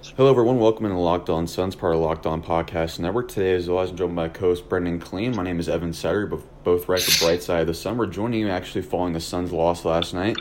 Hello, 0.00 0.30
everyone. 0.30 0.60
Welcome 0.60 0.84
to 0.84 0.90
the 0.90 0.94
Locked 0.94 1.28
On 1.28 1.48
Suns, 1.48 1.74
part 1.74 1.92
of 1.92 2.00
Locked 2.00 2.24
On 2.24 2.40
Podcast 2.40 3.00
Network. 3.00 3.28
Today, 3.28 3.54
as 3.54 3.68
always, 3.68 3.90
I'm 3.90 3.96
joined 3.96 4.14
by 4.14 4.28
co-host 4.28 4.68
Brendon 4.68 5.00
Kleen. 5.00 5.34
My 5.34 5.42
name 5.42 5.58
is 5.58 5.68
Evan 5.68 5.92
Sutter. 5.92 6.26
Both 6.26 6.88
write 6.88 7.00
the 7.00 7.16
bright 7.20 7.42
side 7.42 7.62
of 7.62 7.66
the 7.66 7.74
sun. 7.74 7.98
We're 7.98 8.06
joining 8.06 8.38
you 8.38 8.48
actually 8.48 8.82
following 8.82 9.12
the 9.12 9.20
Suns' 9.20 9.50
loss 9.50 9.84
last 9.84 10.14
night, 10.14 10.36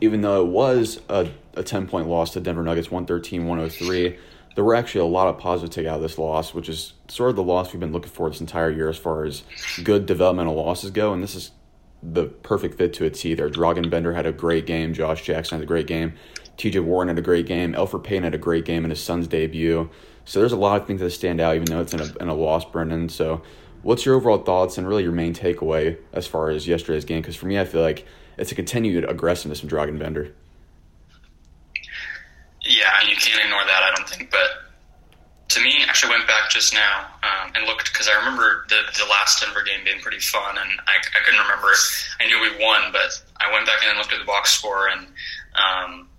even 0.00 0.20
though 0.20 0.42
it 0.42 0.46
was 0.46 1.00
a, 1.08 1.28
a 1.54 1.64
10-point 1.64 2.06
loss 2.06 2.32
to 2.34 2.40
Denver 2.40 2.62
Nuggets, 2.62 2.86
113-103. 2.86 4.16
There 4.54 4.62
were 4.62 4.76
actually 4.76 5.00
a 5.00 5.06
lot 5.06 5.26
of 5.26 5.38
positive 5.38 5.74
take 5.74 5.86
out 5.88 5.96
of 5.96 6.02
this 6.02 6.16
loss, 6.16 6.54
which 6.54 6.68
is 6.68 6.92
sort 7.08 7.30
of 7.30 7.36
the 7.36 7.42
loss 7.42 7.72
we've 7.72 7.80
been 7.80 7.92
looking 7.92 8.12
for 8.12 8.30
this 8.30 8.40
entire 8.40 8.70
year 8.70 8.88
as 8.88 8.96
far 8.96 9.24
as 9.24 9.42
good 9.82 10.06
developmental 10.06 10.54
losses 10.54 10.92
go, 10.92 11.12
and 11.12 11.20
this 11.20 11.34
is 11.34 11.50
the 12.02 12.26
perfect 12.26 12.78
fit 12.78 12.92
to 12.94 13.04
a 13.04 13.10
T 13.10 13.34
there. 13.34 13.50
Dragan 13.50 13.90
Bender 13.90 14.14
had 14.14 14.26
a 14.26 14.32
great 14.32 14.66
game. 14.66 14.94
Josh 14.94 15.22
Jackson 15.22 15.58
had 15.58 15.64
a 15.64 15.66
great 15.66 15.86
game. 15.86 16.14
TJ 16.60 16.84
Warren 16.84 17.08
had 17.08 17.18
a 17.18 17.22
great 17.22 17.46
game. 17.46 17.72
Elfrid 17.72 18.04
Payton 18.04 18.24
had 18.24 18.34
a 18.34 18.38
great 18.38 18.66
game 18.66 18.84
in 18.84 18.90
his 18.90 19.02
Suns 19.02 19.26
debut. 19.26 19.88
So 20.26 20.40
there's 20.40 20.52
a 20.52 20.56
lot 20.56 20.78
of 20.78 20.86
things 20.86 21.00
that 21.00 21.10
stand 21.10 21.40
out, 21.40 21.54
even 21.54 21.64
though 21.64 21.80
it's 21.80 21.94
in 21.94 22.00
a, 22.00 22.16
in 22.20 22.28
a 22.28 22.34
loss, 22.34 22.66
Brendon. 22.66 23.08
So 23.08 23.40
what's 23.80 24.04
your 24.04 24.14
overall 24.14 24.38
thoughts 24.38 24.76
and 24.76 24.86
really 24.86 25.02
your 25.02 25.12
main 25.12 25.32
takeaway 25.32 25.96
as 26.12 26.26
far 26.26 26.50
as 26.50 26.68
yesterday's 26.68 27.06
game? 27.06 27.22
Because 27.22 27.34
for 27.34 27.46
me, 27.46 27.58
I 27.58 27.64
feel 27.64 27.80
like 27.80 28.06
it's 28.36 28.52
a 28.52 28.54
continued 28.54 29.08
aggressiveness 29.08 29.60
from 29.60 29.70
Dragan 29.70 29.98
Bender. 29.98 30.34
Yeah, 32.60 32.92
and 33.00 33.08
you 33.08 33.16
can't 33.16 33.42
ignore 33.42 33.64
that, 33.64 33.82
I 33.82 33.94
don't 33.96 34.06
think. 34.06 34.30
But 34.30 34.50
to 35.48 35.62
me, 35.62 35.80
I 35.80 35.88
actually 35.88 36.10
went 36.10 36.26
back 36.26 36.50
just 36.50 36.74
now 36.74 37.06
um, 37.22 37.52
and 37.54 37.64
looked 37.64 37.90
because 37.90 38.06
I 38.06 38.18
remember 38.18 38.66
the, 38.68 38.82
the 38.98 39.06
last 39.08 39.40
Denver 39.40 39.62
game 39.62 39.82
being 39.82 40.00
pretty 40.00 40.20
fun, 40.20 40.58
and 40.58 40.70
I, 40.86 40.92
I 40.92 41.24
couldn't 41.24 41.40
remember. 41.40 41.72
I 42.20 42.26
knew 42.26 42.38
we 42.38 42.62
won, 42.62 42.92
but 42.92 43.10
I 43.40 43.50
went 43.50 43.64
back 43.64 43.78
and 43.82 43.96
looked 43.96 44.12
at 44.12 44.18
the 44.18 44.26
box 44.26 44.50
score, 44.50 44.88
and 44.88 45.06
um, 45.56 46.09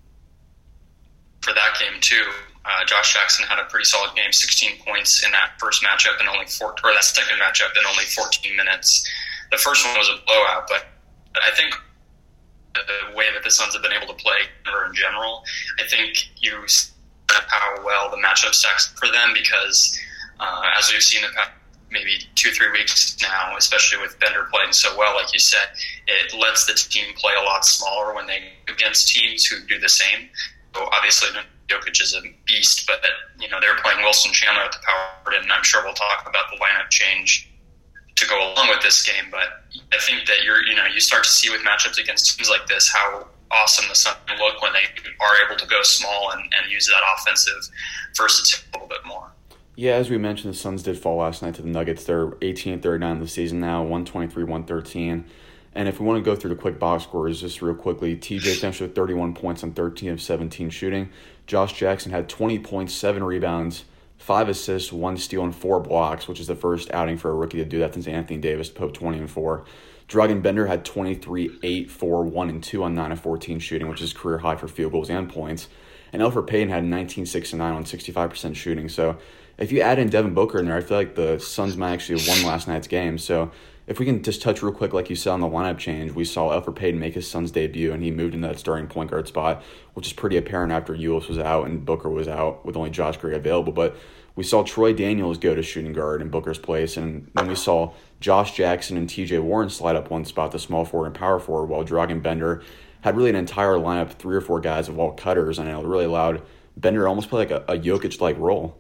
for 1.41 1.53
that 1.53 1.78
game 1.79 2.00
too. 2.02 2.24
Uh, 2.63 2.85
Josh 2.85 3.13
Jackson 3.13 3.46
had 3.46 3.57
a 3.57 3.66
pretty 3.66 3.85
solid 3.85 4.16
game, 4.16 4.31
16 4.31 4.84
points 4.85 5.25
in 5.25 5.31
that 5.31 5.53
first 5.59 5.84
matchup, 5.84 6.19
and 6.19 6.29
only 6.29 6.46
four, 6.46 6.75
or 6.84 6.94
that 6.94 7.03
second 7.03 7.40
matchup 7.40 7.75
in 7.78 7.85
only 7.90 8.06
14 8.06 8.56
minutes. 8.56 9.07
The 9.52 9.57
first 9.57 9.85
one 9.85 9.97
was 9.97 10.09
a 10.09 10.24
blowout, 10.25 10.68
but 10.68 10.85
I 11.35 11.52
think 11.56 11.74
the 12.74 13.18
way 13.18 13.25
that 13.34 13.44
the 13.44 13.52
Suns 13.52 13.74
have 13.74 13.81
been 13.81 13.94
able 13.94 14.07
to 14.07 14.13
play 14.13 14.38
in 14.66 14.94
general, 14.94 15.44
I 15.79 15.88
think 15.88 16.29
you 16.38 16.66
how 17.29 17.84
well 17.85 18.09
the 18.09 18.18
matchup 18.18 18.53
stacks 18.53 18.94
for 18.97 19.08
them 19.08 19.31
because 19.34 19.97
uh, 20.40 20.63
as 20.78 20.91
we've 20.91 21.02
seen 21.02 21.22
the 21.22 21.29
past 21.35 21.52
maybe 21.91 22.18
two 22.35 22.52
three 22.52 22.72
weeks 22.72 23.18
now, 23.22 23.56
especially 23.58 24.02
with 24.02 24.18
Bender 24.19 24.47
playing 24.52 24.72
so 24.72 24.97
well, 24.97 25.13
like 25.16 25.34
you 25.34 25.40
said, 25.40 25.68
it 26.08 26.34
lets 26.38 26.66
the 26.66 26.73
team 26.73 27.13
play 27.16 27.34
a 27.40 27.44
lot 27.44 27.66
smaller 27.66 28.16
when 28.16 28.28
they 28.28 28.53
against 28.69 29.09
teams 29.09 29.46
who 29.46 29.66
do 29.68 29.79
the 29.79 29.90
same. 29.90 30.29
Obviously, 30.76 31.30
Jokic 31.68 32.02
is 32.02 32.16
a 32.16 32.22
beast, 32.46 32.88
but 32.88 33.04
you 33.40 33.50
know 33.50 33.59
they're 33.59 33.76
playing 33.76 34.02
Wilson 34.02 34.32
Chandler 34.32 34.64
at 34.64 34.72
the 34.72 34.80
power, 34.86 35.36
and 35.36 35.52
I'm 35.52 35.64
sure 35.64 35.84
we'll 35.84 35.94
talk 35.94 36.28
about 36.28 36.46
the 36.52 36.58
lineup 36.58 36.90
change 36.90 37.52
to 38.16 38.28
go 38.28 38.38
along 38.54 38.70
with 38.70 38.82
this 38.82 39.04
game. 39.06 39.30
But 39.32 39.64
I 39.94 39.98
think 40.00 40.28
that 40.28 40.44
you're, 40.44 40.66
you 40.66 40.76
know, 40.76 40.86
you 40.86 41.00
start 41.00 41.24
to 41.24 41.30
see 41.30 41.50
with 41.50 41.62
matchups 41.62 42.00
against 42.00 42.38
teams 42.38 42.50
like 42.50 42.68
this 42.68 42.90
how 42.92 43.28
awesome 43.52 43.88
the 43.90 43.96
Suns 43.96 44.18
look 44.40 44.62
when 44.62 44.74
they 44.74 44.84
are 45.20 45.46
able 45.46 45.58
to 45.58 45.68
go 45.68 45.82
small 45.82 46.32
and, 46.32 46.42
and 46.42 46.72
use 46.72 46.88
that 46.88 47.02
offensive 47.18 47.70
versatility 48.16 48.68
a 48.74 48.78
little 48.78 48.88
bit 48.88 49.06
more. 49.06 49.32
Yeah, 49.76 49.94
as 49.94 50.09
we 50.09 50.18
mentioned, 50.18 50.53
the 50.53 50.58
Suns 50.58 50.84
did 50.84 50.98
fall 50.98 51.18
last 51.18 51.42
night 51.42 51.56
to 51.56 51.62
the 51.62 51.70
Nuggets. 51.70 52.03
They're 52.03 52.34
18 52.42 52.82
39 52.82 53.12
in 53.12 53.20
the 53.20 53.28
season 53.28 53.59
now, 53.59 53.82
123 53.82 54.44
113. 54.44 55.26
And 55.74 55.88
if 55.88 56.00
we 56.00 56.06
want 56.06 56.24
to 56.24 56.30
go 56.30 56.36
through 56.36 56.50
the 56.50 56.62
quick 56.62 56.80
box 56.80 57.04
scores 57.04 57.42
just 57.42 57.62
real 57.62 57.76
quickly, 57.76 58.18
TJ 58.18 58.58
finished 58.59 58.82
with 58.82 58.94
31 58.94 59.34
points 59.34 59.64
on 59.64 59.72
13 59.72 60.09
of 60.09 60.22
17 60.22 60.70
shooting. 60.70 61.09
Josh 61.48 61.74
Jackson 61.74 62.12
had 62.12 62.28
20 62.28 62.59
points, 62.59 62.94
7 62.94 63.24
rebounds, 63.24 63.86
5 64.18 64.50
assists, 64.50 64.92
1 64.92 65.18
steal, 65.18 65.44
and 65.44 65.56
4 65.56 65.80
blocks, 65.80 66.28
which 66.28 66.40
is 66.40 66.48
the 66.48 66.56
first 66.56 66.92
outing 66.92 67.18
for 67.18 67.32
a 67.32 67.36
rookie 67.36 67.58
to 67.58 67.66
do 67.66 67.80
that 67.80 67.94
since 67.94 68.08
Anthony 68.08 68.40
Davis 68.40 68.70
put 68.70 68.94
20 68.94 69.18
and 69.18 69.32
4. 69.32 69.64
Dragan 70.08 70.42
Bender 70.42 70.68
had 70.68 70.84
23, 70.84 71.59
8, 71.64 71.90
4, 71.90 72.24
1, 72.26 72.50
and 72.50 72.62
2 72.62 72.84
on 72.84 72.94
9 72.94 73.14
of 73.14 73.22
14 73.22 73.59
shooting, 73.59 73.88
which 73.88 74.02
is 74.02 74.12
career 74.12 74.40
high 74.40 74.58
for 74.58 74.68
field 74.68 74.92
goals 74.92 75.09
and 75.09 75.30
points. 75.30 75.70
And 76.12 76.22
Elfrid 76.22 76.48
Payton 76.48 76.68
had 76.68 76.84
19, 76.84 77.26
6, 77.26 77.53
and 77.53 77.59
9 77.59 77.74
on 77.74 77.86
65% 77.86 78.56
shooting. 78.56 78.90
So 78.90 79.18
if 79.58 79.72
you 79.72 79.80
add 79.80 80.00
in 80.00 80.09
Devin 80.09 80.34
Booker 80.34 80.59
in 80.59 80.66
there, 80.66 80.76
I 80.76 80.82
feel 80.82 80.98
like 80.98 81.16
the 81.16 81.40
Suns 81.40 81.78
might 81.78 81.94
actually 81.94 82.20
have 82.20 82.28
won 82.28 82.44
last 82.44 82.68
night's 82.68 82.88
game. 82.88 83.18
So 83.18 83.52
if 83.88 84.00
we 84.00 84.06
can 84.06 84.22
just 84.24 84.42
touch 84.42 84.62
real 84.62 84.74
quick, 84.74 84.94
like 84.94 85.09
you 85.09 85.16
said 85.16 85.31
on 85.31 85.42
the 85.42 85.47
lineup 85.47 85.78
change, 85.78 86.12
we 86.12 86.24
saw 86.24 86.50
Elfrid 86.50 86.75
Payton 86.75 87.00
make 87.00 87.16
his 87.16 87.30
Suns 87.30 87.52
debut, 87.52 87.92
and 87.92 88.03
he 88.03 88.12
moved 88.12 88.34
into 88.34 88.47
that 88.47 88.59
starting 88.59 88.88
point 88.88 89.12
guard 89.12 89.28
spot, 89.28 89.64
which 89.94 90.08
is 90.08 90.14
pretty 90.14 90.38
apparent 90.38 90.72
after 90.72 90.94
Ulis 90.94 91.28
was 91.28 91.40
out 91.40 91.68
and 91.68 91.86
Booker 91.86 92.09
was 92.09 92.28
out 92.28 92.66
with 92.66 92.78
only 92.78 92.90
Josh 92.90 93.18
Gray 93.18 93.36
available. 93.36 93.74
But 93.74 93.97
we 94.36 94.44
saw 94.44 94.64
Troy 94.64 94.94
Daniels 94.94 95.38
go 95.38 95.56
to 95.56 95.62
shooting 95.62 95.94
guard 95.94 96.22
in 96.22 96.30
Booker's 96.30 96.59
place, 96.59 96.96
and 96.96 97.29
then 97.34 97.47
we 97.47 97.56
saw 97.56 97.94
Josh 98.20 98.56
Jackson 98.56 98.97
and 98.97 99.09
T.J. 99.09 99.40
Warren 99.40 99.70
slide 99.70 99.96
up 99.96 100.09
one 100.09 100.26
spot, 100.26 100.52
the 100.52 100.59
small 100.59 100.85
forward 100.85 101.08
and 101.08 101.16
power 101.16 101.40
forward, 101.40 101.67
while 101.67 101.84
Dragan 101.84 102.22
Bender 102.22 102.64
had 103.02 103.17
really 103.17 103.32
an 103.32 103.35
entire 103.35 103.73
lineup, 103.73 104.14
three 104.14 104.35
or 104.35 104.41
four 104.41 104.59
guys 104.59 104.88
of 104.88 105.00
all 105.00 105.11
cutters, 105.11 105.59
and 105.59 105.67
it 105.67 105.76
really 105.85 106.06
allowed 106.06 106.44
Bender 106.78 107.08
almost 107.08 107.29
play 107.29 107.40
like 107.40 107.52
a, 107.52 107.64
a 107.67 107.78
Jokic 107.78 108.22
like 108.22 108.38
role. 108.38 108.78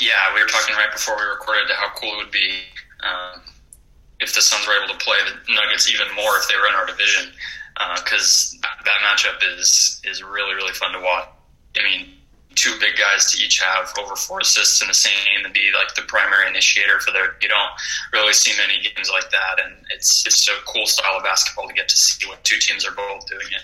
Yeah, 0.00 0.34
we 0.34 0.40
were 0.40 0.46
talking 0.46 0.74
right 0.76 0.90
before 0.92 1.16
we 1.16 1.24
recorded 1.24 1.70
how 1.70 1.90
cool 1.94 2.12
it 2.14 2.16
would 2.24 2.30
be. 2.30 2.60
Um, 3.02 3.40
if 4.20 4.34
the 4.34 4.40
Suns 4.40 4.66
were 4.66 4.74
able 4.74 4.92
to 4.92 5.04
play 5.04 5.16
the 5.24 5.54
Nuggets 5.54 5.90
even 5.90 6.06
more 6.14 6.36
if 6.36 6.48
they 6.48 6.56
were 6.56 6.68
in 6.68 6.74
our 6.74 6.86
division, 6.86 7.32
because 7.96 8.56
uh, 8.62 8.68
that 8.84 8.98
matchup 9.02 9.42
is 9.58 10.00
is 10.04 10.22
really 10.22 10.54
really 10.54 10.72
fun 10.72 10.92
to 10.92 11.00
watch. 11.00 11.28
I 11.76 11.82
mean, 11.82 12.14
two 12.54 12.72
big 12.80 12.96
guys 12.96 13.30
to 13.32 13.42
each 13.42 13.60
have 13.60 13.92
over 13.98 14.14
four 14.14 14.40
assists 14.40 14.80
in 14.80 14.88
the 14.88 14.94
same 14.94 15.12
game 15.24 15.44
and 15.44 15.52
be 15.52 15.72
like 15.74 15.94
the 15.94 16.02
primary 16.02 16.48
initiator 16.48 17.00
for 17.00 17.10
their. 17.10 17.36
You 17.42 17.48
don't 17.48 17.70
really 18.12 18.32
see 18.32 18.52
many 18.56 18.80
games 18.80 19.10
like 19.10 19.30
that, 19.30 19.64
and 19.64 19.74
it's 19.90 20.26
it's 20.26 20.48
a 20.48 20.52
cool 20.66 20.86
style 20.86 21.16
of 21.16 21.24
basketball 21.24 21.68
to 21.68 21.74
get 21.74 21.88
to 21.88 21.96
see 21.96 22.28
when 22.28 22.38
two 22.42 22.58
teams 22.58 22.86
are 22.86 22.94
both 22.94 23.26
doing 23.26 23.46
it. 23.52 23.62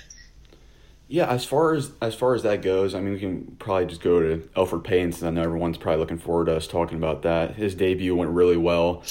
Yeah, 1.08 1.26
as 1.29 1.44
far 1.44 1.75
as 1.75 1.91
as 2.00 2.14
far 2.14 2.35
as 2.35 2.44
that 2.44 2.62
goes, 2.62 2.94
I 2.94 3.00
mean, 3.00 3.14
we 3.14 3.20
can 3.20 3.56
probably 3.58 3.87
just 3.87 4.00
go 4.00 4.20
to 4.20 4.49
Elfrid 4.56 4.85
Payton 4.85 5.12
since 5.12 5.25
I 5.25 5.31
know 5.31 5.43
everyone's 5.43 5.76
probably 5.76 5.99
looking 5.99 6.19
forward 6.19 6.47
to 6.47 6.56
us 6.56 6.69
talking 6.69 6.99
about 6.99 7.23
that. 7.23 7.55
His 7.55 7.75
debut 7.75 8.14
went 8.14 8.31
really 8.31 8.56
well, 8.56 9.02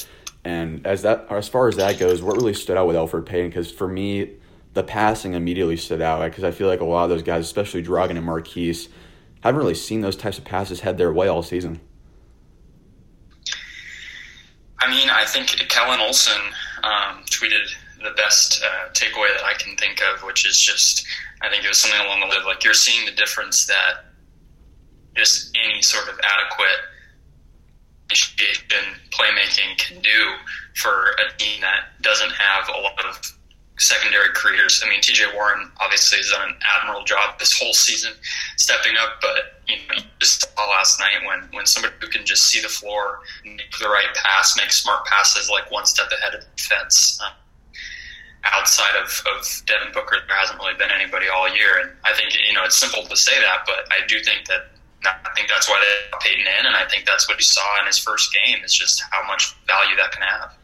and 0.43 0.85
as 0.85 1.01
that 1.01 1.27
as 1.29 1.47
far 1.47 1.67
as 1.67 1.75
that 1.75 1.99
goes, 1.99 2.21
what 2.21 2.35
really 2.35 2.53
stood 2.53 2.77
out 2.77 2.87
with 2.87 2.95
Elfrid 2.95 3.25
Payton 3.25 3.49
because 3.49 3.71
for 3.71 3.87
me, 3.87 4.37
the 4.73 4.83
passing 4.83 5.33
immediately 5.33 5.77
stood 5.77 6.01
out 6.01 6.23
because 6.23 6.43
I 6.43 6.51
feel 6.51 6.67
like 6.67 6.81
a 6.81 6.85
lot 6.85 7.03
of 7.03 7.09
those 7.09 7.23
guys, 7.23 7.45
especially 7.45 7.83
Dragan 7.83 8.17
and 8.17 8.25
Marquese, 8.25 8.87
haven't 9.41 9.59
really 9.59 9.75
seen 9.75 10.01
those 10.01 10.15
types 10.15 10.37
of 10.37 10.45
passes 10.45 10.79
head 10.81 10.97
their 10.97 11.11
way 11.11 11.27
all 11.27 11.43
season. 11.43 11.79
I 14.79 14.89
mean, 14.89 15.09
I 15.09 15.25
think 15.25 15.49
Kellan 15.69 15.99
Olson 15.99 16.41
um, 16.83 17.23
tweeted 17.25 17.67
the 18.01 18.11
best 18.15 18.63
uh, 18.63 18.89
takeaway 18.93 19.27
that 19.35 19.43
I 19.43 19.53
can 19.57 19.75
think 19.75 20.01
of, 20.01 20.23
which 20.23 20.47
is 20.47 20.57
just 20.57 21.05
I 21.41 21.49
think 21.49 21.63
it 21.63 21.67
was 21.67 21.77
something 21.77 21.99
along 21.99 22.21
the 22.21 22.27
lines 22.27 22.39
of 22.39 22.45
like 22.45 22.63
you're 22.63 22.73
seeing 22.73 23.05
the 23.05 23.11
difference 23.11 23.65
that 23.67 24.05
just 25.15 25.55
any 25.63 25.81
sort 25.81 26.07
of 26.07 26.19
adequate 26.23 26.79
initiation 28.09 28.95
playmaking 29.11 29.77
can 29.77 30.01
do 30.01 30.33
for 30.75 31.15
a 31.25 31.37
team 31.37 31.61
that 31.61 32.01
doesn't 32.01 32.31
have 32.31 32.67
a 32.69 32.81
lot 32.81 33.05
of 33.05 33.19
secondary 33.77 34.29
creators. 34.33 34.81
I 34.85 34.89
mean, 34.89 34.99
TJ 34.99 35.33
Warren 35.33 35.71
obviously 35.79 36.17
has 36.17 36.29
done 36.29 36.49
an 36.49 36.55
admirable 36.77 37.05
job 37.05 37.39
this 37.39 37.57
whole 37.57 37.73
season 37.73 38.13
stepping 38.57 38.93
up, 38.99 39.21
but 39.21 39.61
you 39.67 39.75
know, 39.75 39.95
you 39.95 40.03
just 40.19 40.41
saw 40.41 40.69
last 40.69 40.99
night 40.99 41.25
when 41.25 41.47
when 41.53 41.65
somebody 41.65 41.93
who 42.01 42.07
can 42.07 42.25
just 42.25 42.47
see 42.47 42.61
the 42.61 42.67
floor, 42.67 43.21
make 43.45 43.71
the 43.79 43.87
right 43.87 44.13
pass, 44.15 44.57
make 44.57 44.71
smart 44.71 45.05
passes, 45.05 45.49
like 45.49 45.71
one 45.71 45.85
step 45.85 46.07
ahead 46.11 46.35
of 46.35 46.41
the 46.41 46.47
defense. 46.55 47.19
Um, 47.25 47.33
outside 48.45 48.95
of, 48.95 49.21
of 49.35 49.45
Devin 49.65 49.91
Booker, 49.93 50.17
there 50.27 50.37
hasn't 50.37 50.59
really 50.59 50.75
been 50.75 50.91
anybody 50.91 51.27
all 51.27 51.47
year, 51.53 51.79
and 51.81 51.91
I 52.03 52.13
think 52.13 52.35
you 52.47 52.53
know 52.53 52.63
it's 52.63 52.77
simple 52.77 53.03
to 53.03 53.15
say 53.15 53.39
that, 53.39 53.63
but 53.65 53.87
I 53.91 54.05
do 54.07 54.19
think 54.19 54.47
that 54.47 54.71
I 55.05 55.29
think 55.35 55.47
that's 55.47 55.69
why 55.69 55.79
they 55.79 56.17
paid 56.19 56.39
in, 56.39 56.65
and 56.65 56.75
I 56.75 56.85
think 56.87 57.05
that's 57.05 57.27
what 57.27 57.37
you 57.37 57.43
saw 57.43 57.79
in 57.81 57.87
his 57.87 57.97
first 57.97 58.33
game. 58.33 58.63
Is 58.63 58.73
just 58.73 59.01
how 59.11 59.25
much 59.27 59.55
value 59.67 59.95
that 59.95 60.11
can 60.11 60.23
have. 60.23 60.55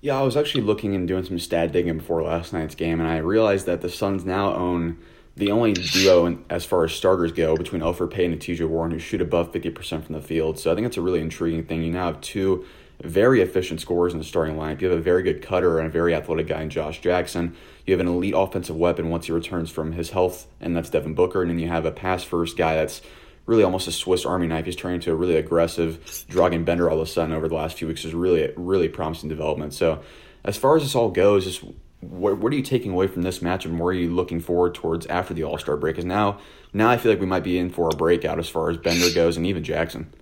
Yeah, 0.00 0.18
I 0.18 0.22
was 0.22 0.36
actually 0.36 0.62
looking 0.62 0.94
and 0.94 1.08
doing 1.08 1.24
some 1.24 1.38
stat 1.38 1.72
digging 1.72 1.98
before 1.98 2.22
last 2.22 2.52
night's 2.52 2.74
game, 2.74 3.00
and 3.00 3.08
I 3.08 3.18
realized 3.18 3.66
that 3.66 3.80
the 3.80 3.88
Suns 3.88 4.24
now 4.24 4.54
own 4.54 4.98
the 5.36 5.50
only 5.50 5.74
duo 5.74 6.26
in, 6.26 6.44
as 6.48 6.64
far 6.64 6.84
as 6.84 6.92
starters 6.92 7.32
go 7.32 7.56
between 7.56 7.82
Elfrid 7.82 8.10
Payton 8.10 8.32
and 8.32 8.40
TJ 8.40 8.66
Warren 8.68 8.90
who 8.90 8.98
shoot 8.98 9.20
above 9.20 9.52
50% 9.52 10.04
from 10.04 10.14
the 10.14 10.22
field. 10.22 10.58
So 10.58 10.72
I 10.72 10.74
think 10.74 10.86
it's 10.86 10.96
a 10.96 11.02
really 11.02 11.20
intriguing 11.20 11.64
thing. 11.64 11.82
You 11.82 11.92
now 11.92 12.06
have 12.06 12.20
two 12.22 12.64
very 13.02 13.42
efficient 13.42 13.80
scorers 13.80 14.14
in 14.14 14.18
the 14.18 14.24
starting 14.24 14.56
lineup. 14.56 14.80
You 14.80 14.88
have 14.88 14.98
a 14.98 15.02
very 15.02 15.22
good 15.22 15.42
cutter 15.42 15.78
and 15.78 15.86
a 15.86 15.90
very 15.90 16.14
athletic 16.14 16.46
guy 16.46 16.62
in 16.62 16.70
Josh 16.70 17.02
Jackson. 17.02 17.54
You 17.84 17.92
have 17.92 18.00
an 18.00 18.08
elite 18.08 18.34
offensive 18.34 18.76
weapon 18.76 19.10
once 19.10 19.26
he 19.26 19.32
returns 19.32 19.70
from 19.70 19.92
his 19.92 20.10
health, 20.10 20.46
and 20.60 20.74
that's 20.74 20.88
Devin 20.88 21.14
Booker. 21.14 21.42
And 21.42 21.50
then 21.50 21.58
you 21.58 21.68
have 21.68 21.84
a 21.84 21.92
pass 21.92 22.24
first 22.24 22.56
guy 22.56 22.74
that's 22.74 23.02
really 23.46 23.62
almost 23.62 23.88
a 23.88 23.92
Swiss 23.92 24.26
Army 24.26 24.46
knife. 24.46 24.66
He's 24.66 24.76
turning 24.76 24.96
into 24.96 25.12
a 25.12 25.14
really 25.14 25.36
aggressive 25.36 26.04
Dragan 26.28 26.64
Bender 26.64 26.90
all 26.90 27.00
of 27.00 27.02
a 27.02 27.10
sudden 27.10 27.34
over 27.34 27.48
the 27.48 27.54
last 27.54 27.78
few 27.78 27.88
weeks. 27.88 28.04
Is 28.04 28.14
really 28.14 28.52
really 28.56 28.88
promising 28.88 29.28
development. 29.28 29.72
So 29.72 30.02
as 30.44 30.56
far 30.56 30.76
as 30.76 30.82
this 30.82 30.94
all 30.94 31.10
goes, 31.10 31.44
just 31.44 31.64
what, 32.00 32.38
what 32.38 32.52
are 32.52 32.56
you 32.56 32.62
taking 32.62 32.92
away 32.92 33.06
from 33.06 33.22
this 33.22 33.42
match, 33.42 33.64
and 33.64 33.78
what 33.78 33.88
are 33.88 33.92
you 33.94 34.10
looking 34.10 34.40
forward 34.40 34.74
towards 34.74 35.06
after 35.06 35.34
the 35.34 35.44
All 35.44 35.58
Star 35.58 35.76
break? 35.76 35.96
Because 35.96 36.04
now 36.04 36.38
now 36.72 36.90
I 36.90 36.96
feel 36.96 37.12
like 37.12 37.20
we 37.20 37.26
might 37.26 37.44
be 37.44 37.58
in 37.58 37.70
for 37.70 37.88
a 37.92 37.96
breakout 37.96 38.38
as 38.38 38.48
far 38.48 38.70
as 38.70 38.76
Bender 38.76 39.10
goes, 39.14 39.36
and 39.36 39.46
even 39.46 39.64
Jackson. 39.64 40.12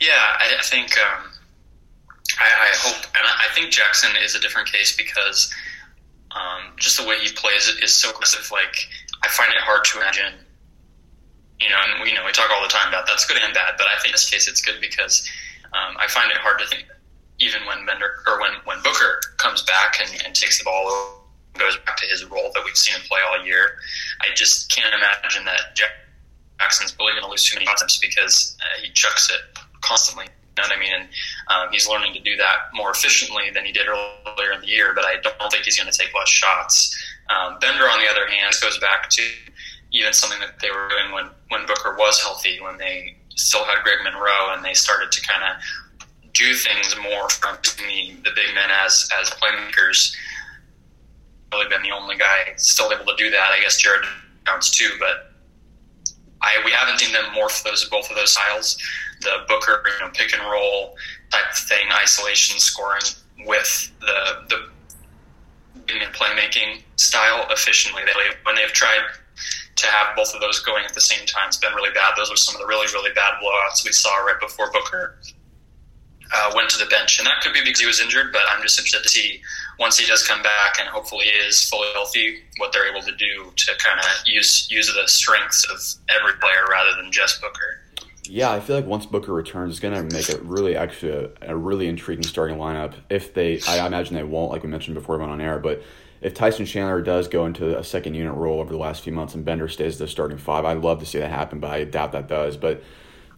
Yeah, 0.00 0.12
I, 0.14 0.56
I 0.58 0.62
think 0.62 0.96
um, 0.98 1.24
I, 2.38 2.44
I, 2.44 2.70
hope, 2.72 3.04
and 3.04 3.24
I 3.26 3.52
think 3.54 3.70
Jackson 3.70 4.10
is 4.22 4.36
a 4.36 4.40
different 4.40 4.70
case 4.70 4.96
because 4.96 5.52
um, 6.30 6.72
just 6.76 7.00
the 7.00 7.06
way 7.06 7.18
he 7.18 7.32
plays 7.32 7.68
is 7.82 7.92
so 7.92 8.10
aggressive. 8.10 8.48
Like 8.52 8.76
I 9.22 9.28
find 9.28 9.50
it 9.50 9.58
hard 9.58 9.84
to 9.86 9.98
imagine 9.98 10.34
you 11.60 11.68
know, 11.68 11.76
and 11.82 12.02
we 12.02 12.10
you 12.10 12.14
know 12.14 12.24
we 12.24 12.32
talk 12.32 12.50
all 12.50 12.62
the 12.62 12.68
time 12.68 12.88
about 12.88 13.06
that's 13.06 13.26
good 13.26 13.38
and 13.42 13.54
bad, 13.54 13.74
but 13.76 13.86
I 13.86 13.98
think 14.00 14.08
in 14.08 14.12
this 14.12 14.30
case 14.30 14.48
it's 14.48 14.62
good 14.62 14.80
because 14.80 15.28
um, 15.72 15.96
I 15.98 16.06
find 16.06 16.30
it 16.30 16.38
hard 16.38 16.58
to 16.60 16.66
think 16.66 16.86
even 17.40 17.66
when 17.66 17.86
Bender 17.86 18.22
or 18.26 18.40
when 18.40 18.52
when 18.64 18.82
Booker 18.82 19.20
comes 19.38 19.62
back 19.62 19.98
and, 20.00 20.10
and 20.24 20.34
takes 20.34 20.58
the 20.58 20.64
ball 20.64 20.88
over, 20.88 21.18
goes 21.58 21.76
back 21.84 21.96
to 21.98 22.06
his 22.06 22.24
role 22.24 22.50
that 22.54 22.62
we've 22.64 22.76
seen 22.76 22.94
him 22.94 23.02
play 23.08 23.20
all 23.26 23.44
year. 23.44 23.78
I 24.22 24.34
just 24.34 24.70
can't 24.70 24.94
imagine 24.94 25.44
that 25.44 25.74
Jackson's 25.74 26.96
really 26.98 27.12
going 27.12 27.24
to 27.24 27.30
lose 27.30 27.44
too 27.44 27.56
many 27.56 27.66
shots 27.66 27.98
because 27.98 28.56
uh, 28.60 28.82
he 28.82 28.90
chucks 28.92 29.30
it 29.30 29.58
constantly. 29.80 30.26
You 30.26 30.64
know 30.64 30.68
what 30.70 30.76
I 30.76 30.80
mean? 30.80 30.92
And 30.92 31.08
um, 31.48 31.68
he's 31.70 31.88
learning 31.88 32.14
to 32.14 32.20
do 32.20 32.36
that 32.36 32.74
more 32.74 32.90
efficiently 32.90 33.50
than 33.54 33.64
he 33.64 33.70
did 33.70 33.86
earlier 33.86 34.52
in 34.52 34.60
the 34.60 34.66
year. 34.66 34.92
But 34.92 35.04
I 35.04 35.16
don't 35.22 35.52
think 35.52 35.64
he's 35.64 35.78
going 35.78 35.90
to 35.90 35.96
take 35.96 36.12
less 36.14 36.28
shots. 36.28 36.96
Um, 37.30 37.58
Bender, 37.60 37.84
on 37.84 38.00
the 38.00 38.10
other 38.10 38.26
hand, 38.26 38.54
goes 38.60 38.78
back 38.78 39.08
to 39.10 39.22
even 39.92 40.12
something 40.12 40.40
that 40.40 40.58
they 40.60 40.70
were 40.70 40.88
doing 40.88 41.12
when, 41.12 41.26
when 41.48 41.66
Booker 41.66 41.96
was 41.96 42.20
healthy, 42.20 42.60
when 42.60 42.76
they 42.76 43.16
still 43.34 43.64
had 43.64 43.82
Greg 43.84 43.98
Monroe 44.04 44.52
and 44.52 44.64
they 44.64 44.74
started 44.74 45.10
to 45.12 45.20
kind 45.22 45.42
of 45.44 45.62
do 46.34 46.54
things 46.54 46.94
more 47.02 47.28
from 47.30 47.56
the, 47.62 48.14
the 48.24 48.30
big 48.34 48.54
men 48.54 48.70
as, 48.84 49.08
as 49.20 49.30
playmakers. 49.30 50.14
Really 51.52 51.68
been 51.68 51.82
the 51.82 51.92
only 51.92 52.16
guy 52.16 52.52
still 52.56 52.92
able 52.92 53.06
to 53.06 53.16
do 53.16 53.30
that. 53.30 53.50
I 53.50 53.60
guess 53.60 53.78
Jared 53.80 54.04
Jones 54.46 54.70
too, 54.70 54.90
but 55.00 55.32
I 56.42 56.60
we 56.64 56.70
haven't 56.70 56.98
seen 57.00 57.12
them 57.12 57.24
morph 57.34 57.62
those 57.64 57.88
both 57.88 58.10
of 58.10 58.16
those 58.16 58.32
styles, 58.32 58.76
the 59.22 59.44
Booker 59.48 59.82
you 59.86 60.04
know, 60.04 60.12
pick 60.12 60.32
and 60.34 60.42
roll 60.42 60.96
type 61.30 61.52
thing, 61.54 61.88
isolation 61.92 62.58
scoring 62.58 63.02
with 63.46 63.92
the 64.00 64.44
the 64.50 64.68
playmaking 66.12 66.82
style 66.96 67.46
efficiently. 67.50 68.02
They 68.04 68.12
when 68.44 68.56
they've 68.56 68.72
tried 68.72 69.02
to 69.78 69.86
have 69.86 70.16
both 70.16 70.34
of 70.34 70.40
those 70.40 70.60
going 70.60 70.84
at 70.84 70.94
the 70.94 71.00
same 71.00 71.24
time. 71.26 71.48
It's 71.48 71.56
been 71.56 71.72
really 71.74 71.92
bad. 71.92 72.14
Those 72.16 72.30
were 72.30 72.36
some 72.36 72.54
of 72.54 72.60
the 72.60 72.66
really, 72.66 72.86
really 72.92 73.10
bad 73.14 73.40
blowouts 73.42 73.84
we 73.84 73.92
saw 73.92 74.16
right 74.18 74.38
before 74.40 74.70
Booker 74.72 75.18
uh, 76.34 76.52
went 76.54 76.68
to 76.70 76.78
the 76.78 76.86
bench. 76.86 77.18
And 77.18 77.26
that 77.26 77.40
could 77.40 77.52
be 77.52 77.60
because 77.62 77.80
he 77.80 77.86
was 77.86 78.00
injured, 78.00 78.32
but 78.32 78.42
I'm 78.50 78.62
just 78.62 78.78
interested 78.78 79.02
to 79.02 79.08
see 79.08 79.40
once 79.78 79.98
he 79.98 80.06
does 80.06 80.26
come 80.26 80.42
back 80.42 80.76
and 80.80 80.88
hopefully 80.88 81.26
is 81.26 81.68
fully 81.68 81.88
healthy, 81.94 82.40
what 82.58 82.72
they're 82.72 82.90
able 82.90 83.02
to 83.02 83.14
do 83.14 83.52
to 83.54 83.72
kind 83.78 83.98
of 84.00 84.06
use 84.26 84.70
use 84.70 84.92
the 84.92 85.06
strengths 85.06 85.64
of 85.64 85.80
every 86.14 86.38
player 86.40 86.66
rather 86.68 87.00
than 87.00 87.12
just 87.12 87.40
Booker. 87.40 87.80
Yeah, 88.24 88.50
I 88.50 88.60
feel 88.60 88.76
like 88.76 88.84
once 88.84 89.06
Booker 89.06 89.32
returns, 89.32 89.72
it's 89.72 89.80
going 89.80 89.94
to 89.94 90.14
make 90.14 90.28
it 90.28 90.42
really 90.42 90.76
actually 90.76 91.12
a, 91.12 91.52
a, 91.52 91.56
really 91.56 91.88
intriguing 91.88 92.24
starting 92.24 92.58
lineup. 92.58 92.92
If 93.08 93.32
they, 93.32 93.58
I 93.66 93.86
imagine 93.86 94.16
they 94.16 94.22
won't, 94.22 94.52
like 94.52 94.62
we 94.62 94.68
mentioned 94.68 94.96
before 94.96 95.16
we 95.16 95.20
went 95.20 95.32
on 95.32 95.40
air, 95.40 95.58
but 95.58 95.82
if 96.20 96.34
Tyson 96.34 96.66
Chandler 96.66 97.02
does 97.02 97.28
go 97.28 97.46
into 97.46 97.78
a 97.78 97.84
second 97.84 98.14
unit 98.14 98.34
role 98.34 98.60
over 98.60 98.72
the 98.72 98.78
last 98.78 99.02
few 99.02 99.12
months 99.12 99.34
and 99.34 99.44
Bender 99.44 99.68
stays 99.68 99.98
the 99.98 100.08
starting 100.08 100.38
five, 100.38 100.64
I'd 100.64 100.78
love 100.78 101.00
to 101.00 101.06
see 101.06 101.18
that 101.18 101.30
happen, 101.30 101.60
but 101.60 101.70
I 101.70 101.84
doubt 101.84 102.12
that 102.12 102.28
does. 102.28 102.56
But 102.56 102.82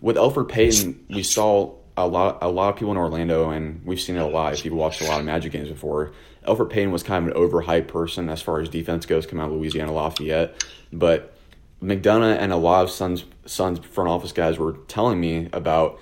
with 0.00 0.16
Elfrid 0.16 0.48
Payton, 0.48 1.06
we 1.10 1.22
saw 1.22 1.74
a 1.96 2.06
lot 2.06 2.38
a 2.40 2.48
lot 2.48 2.70
of 2.70 2.76
people 2.76 2.92
in 2.92 2.96
Orlando, 2.96 3.50
and 3.50 3.84
we've 3.84 4.00
seen 4.00 4.16
it 4.16 4.20
a 4.20 4.26
lot 4.26 4.52
if 4.52 4.64
you've 4.64 4.74
watched 4.74 5.02
a 5.02 5.06
lot 5.06 5.20
of 5.20 5.26
Magic 5.26 5.52
games 5.52 5.68
before. 5.68 6.12
Elfrid 6.46 6.70
Payton 6.70 6.90
was 6.90 7.02
kind 7.02 7.28
of 7.28 7.36
an 7.36 7.42
overhyped 7.42 7.88
person 7.88 8.28
as 8.28 8.40
far 8.40 8.60
as 8.60 8.68
defense 8.68 9.04
goes, 9.04 9.26
coming 9.26 9.44
out 9.44 9.50
of 9.50 9.58
Louisiana 9.58 9.92
Lafayette. 9.92 10.64
But 10.92 11.36
McDonough 11.82 12.38
and 12.38 12.52
a 12.52 12.56
lot 12.56 12.84
of 12.84 12.90
Suns 12.90 13.24
Suns 13.46 13.78
front 13.80 14.08
office 14.08 14.32
guys 14.32 14.58
were 14.58 14.78
telling 14.88 15.20
me 15.20 15.48
about 15.52 15.98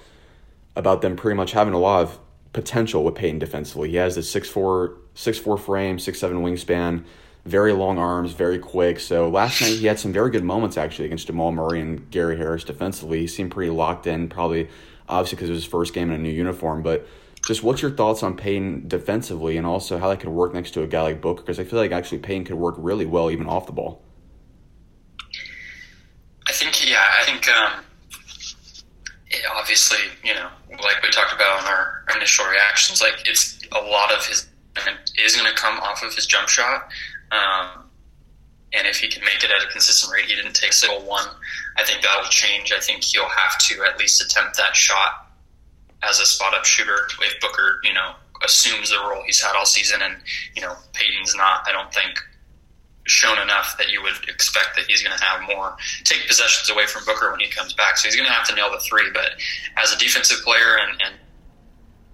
about 0.77 1.03
them 1.03 1.17
pretty 1.17 1.37
much 1.37 1.53
having 1.53 1.75
a 1.75 1.79
lot 1.79 2.03
of 2.03 2.19
potential 2.53 3.05
with 3.05 3.15
Payton 3.15 3.41
defensively. 3.41 3.91
He 3.91 3.97
has 3.97 4.15
the 4.15 4.23
six 4.23 4.49
four 4.49 4.97
six 5.19 5.37
four 5.37 5.59
frame, 5.59 5.99
six 5.99 6.21
seven 6.21 6.39
wingspan, 6.39 7.05
very 7.45 7.73
long 7.73 7.99
arms, 7.99 8.33
very 8.33 8.59
quick. 8.59 9.01
So 9.01 9.29
last 9.29 9.61
night 9.61 9.73
he 9.73 9.87
had 9.87 9.99
some 9.99 10.13
very 10.13 10.31
good 10.31 10.45
moments 10.45 10.77
actually 10.77 11.07
against 11.07 11.27
Jamal 11.27 11.51
Murray 11.51 11.81
and 11.81 12.09
Gary 12.13 12.37
Harris 12.37 12.63
defensively. 12.63 13.19
He 13.19 13.27
seemed 13.27 13.51
pretty 13.51 13.71
locked 13.71 14.07
in, 14.07 14.29
probably 14.29 14.69
obviously 15.09 15.37
because 15.37 15.49
it 15.49 15.55
was 15.55 15.65
his 15.65 15.71
first 15.71 15.93
game 15.93 16.11
in 16.11 16.21
a 16.21 16.23
new 16.23 16.31
uniform. 16.31 16.85
But 16.85 17.05
just 17.45 17.65
what's 17.65 17.83
your 17.83 17.91
thoughts 17.91 18.23
on 18.23 18.37
Payton 18.37 18.87
defensively 18.87 19.57
and 19.57 19.67
also 19.67 19.99
how 19.99 20.09
that 20.09 20.21
could 20.21 20.29
work 20.29 20.55
next 20.55 20.71
to 20.73 20.83
a 20.83 20.87
guy 20.87 21.03
like 21.03 21.21
Booker? 21.21 21.43
Because 21.43 21.59
I 21.59 21.65
feel 21.65 21.81
like 21.81 21.91
actually 21.91 22.19
Payton 22.19 22.45
could 22.45 22.57
work 22.57 22.77
really 22.79 23.07
well 23.07 23.29
even 23.29 23.49
off 23.49 23.67
the 23.67 23.73
ball. 23.73 24.01
I 26.47 26.53
think 26.53 26.89
yeah, 26.89 27.05
I 27.21 27.25
think 27.25 27.49
um, 27.49 27.73
obviously 29.57 29.99
you 30.23 30.35
know 30.35 30.49
like 30.71 31.03
we 31.03 31.11
talked 31.11 31.33
about 31.35 31.63
in 31.63 31.67
our 31.67 32.05
initial 32.15 32.47
reactions, 32.47 33.03
like 33.03 33.15
it's 33.27 33.59
a 33.73 33.81
lot 33.81 34.13
of 34.13 34.25
his 34.25 34.47
is 35.19 35.37
going 35.37 35.49
to 35.49 35.57
come 35.57 35.79
off 35.81 36.03
of 36.03 36.15
his 36.15 36.27
jump 36.27 36.49
shot. 36.49 36.89
Um, 37.31 37.85
and 38.73 38.87
if 38.87 38.99
he 38.99 39.09
can 39.09 39.25
make 39.25 39.43
it 39.43 39.51
at 39.51 39.67
a 39.67 39.71
consistent 39.71 40.13
rate, 40.13 40.27
he 40.27 40.35
didn't 40.35 40.55
take 40.55 40.71
a 40.71 40.75
single 40.75 41.07
one. 41.07 41.27
I 41.77 41.85
think 41.85 42.03
that'll 42.03 42.29
change. 42.29 42.73
I 42.73 42.81
think 42.81 43.03
he'll 43.03 43.29
have 43.29 43.59
to 43.69 43.85
at 43.85 43.99
least 43.99 44.23
attempt 44.23 44.57
that 44.59 44.77
shot 44.77 45.27
as 46.03 46.21
a 46.21 46.27
spot 46.27 46.55
up 46.55 46.65
shooter 46.65 47.09
if 47.23 47.41
Booker, 47.41 47.81
you 47.83 47.95
know, 47.95 48.13
assumes 48.45 48.91
the 48.91 48.99
role 48.99 49.23
he's 49.25 49.43
had 49.43 49.57
all 49.57 49.65
season. 49.65 50.01
And 50.03 50.17
you 50.55 50.63
know, 50.63 50.75
Payton's 50.93 51.35
not. 51.35 51.67
I 51.67 51.73
don't 51.73 51.93
think 51.93 52.19
shown 53.05 53.39
enough 53.39 53.75
that 53.79 53.91
you 53.91 54.03
would 54.03 54.29
expect 54.29 54.77
that 54.77 54.85
he's 54.87 55.03
going 55.03 55.17
to 55.17 55.25
have 55.25 55.41
more 55.49 55.75
take 56.05 56.27
possessions 56.29 56.69
away 56.69 56.85
from 56.87 57.05
Booker 57.07 57.31
when 57.31 57.41
he 57.41 57.49
comes 57.49 57.73
back. 57.73 57.97
So 57.97 58.07
he's 58.07 58.17
going 58.17 58.29
to 58.29 58.33
have 58.33 58.47
to 58.49 58.55
nail 58.55 58.71
the 58.71 58.81
three. 58.81 59.11
But 59.13 59.33
as 59.77 59.93
a 59.93 59.99
defensive 59.99 60.45
player 60.45 60.77
and, 60.79 61.01
and 61.01 61.15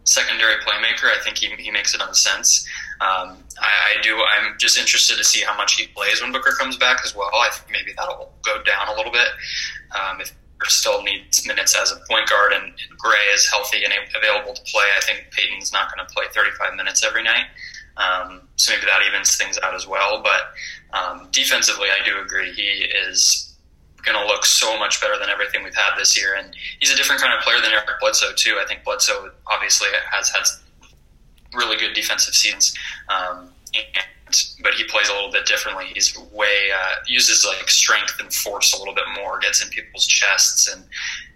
secondary 0.04 0.54
playmaker. 0.56 1.10
I 1.10 1.20
think 1.22 1.38
he, 1.38 1.48
he 1.58 1.70
makes 1.70 1.94
a 1.94 1.98
ton 1.98 2.08
of 2.08 2.16
sense. 2.16 2.66
Um, 3.00 3.38
I, 3.60 3.98
I, 3.98 4.02
do. 4.02 4.16
I'm 4.16 4.56
just 4.58 4.78
interested 4.78 5.16
to 5.16 5.24
see 5.24 5.42
how 5.42 5.56
much 5.56 5.74
he 5.74 5.86
plays 5.88 6.22
when 6.22 6.32
Booker 6.32 6.52
comes 6.58 6.76
back 6.76 7.00
as 7.04 7.14
well. 7.14 7.30
I 7.34 7.50
think 7.50 7.72
maybe 7.72 7.92
that'll 7.96 8.32
go 8.44 8.62
down 8.62 8.88
a 8.88 8.94
little 8.94 9.12
bit. 9.12 9.28
Um, 9.92 10.20
if 10.20 10.32
Booker 10.58 10.70
still 10.70 11.02
needs 11.02 11.46
minutes 11.46 11.76
as 11.76 11.90
a 11.90 11.96
point 12.08 12.28
guard 12.28 12.52
and, 12.52 12.64
and 12.64 12.98
Gray 12.98 13.32
is 13.32 13.48
healthy 13.50 13.84
and 13.84 13.92
available 14.16 14.54
to 14.54 14.62
play, 14.62 14.84
I 14.96 15.00
think 15.00 15.26
Payton's 15.32 15.72
not 15.72 15.94
going 15.94 16.06
to 16.06 16.14
play 16.14 16.24
35 16.32 16.74
minutes 16.74 17.04
every 17.04 17.22
night. 17.22 17.46
Um, 17.96 18.42
so 18.56 18.72
maybe 18.72 18.86
that 18.86 19.02
evens 19.06 19.36
things 19.36 19.58
out 19.62 19.74
as 19.74 19.86
well. 19.86 20.22
But 20.22 20.96
um, 20.96 21.28
defensively, 21.30 21.88
I 21.88 22.04
do 22.04 22.20
agree. 22.20 22.52
He 22.52 22.62
is 22.62 23.53
going 24.04 24.18
to 24.18 24.26
look 24.26 24.44
so 24.44 24.78
much 24.78 25.00
better 25.00 25.18
than 25.18 25.28
everything 25.28 25.64
we've 25.64 25.74
had 25.74 25.96
this 25.96 26.18
year. 26.18 26.34
And 26.36 26.54
he's 26.80 26.92
a 26.92 26.96
different 26.96 27.20
kind 27.20 27.34
of 27.36 27.40
player 27.40 27.60
than 27.60 27.72
Eric 27.72 27.86
Bledsoe, 28.00 28.32
too. 28.36 28.58
I 28.60 28.66
think 28.66 28.84
Bledsoe 28.84 29.30
obviously 29.46 29.88
has 30.10 30.28
had 30.30 30.44
really 31.54 31.76
good 31.76 31.94
defensive 31.94 32.34
seasons. 32.34 32.74
Um, 33.08 33.48
and, 33.74 34.04
but 34.62 34.74
he 34.74 34.84
plays 34.84 35.08
a 35.08 35.12
little 35.12 35.30
bit 35.30 35.46
differently. 35.46 35.86
He's 35.92 36.18
way, 36.32 36.70
uh, 36.74 36.94
uses 37.06 37.44
like 37.44 37.68
strength 37.68 38.16
and 38.20 38.32
force 38.32 38.74
a 38.74 38.78
little 38.78 38.94
bit 38.94 39.04
more, 39.16 39.38
gets 39.38 39.62
in 39.62 39.70
people's 39.70 40.06
chests 40.06 40.72
and 40.72 40.84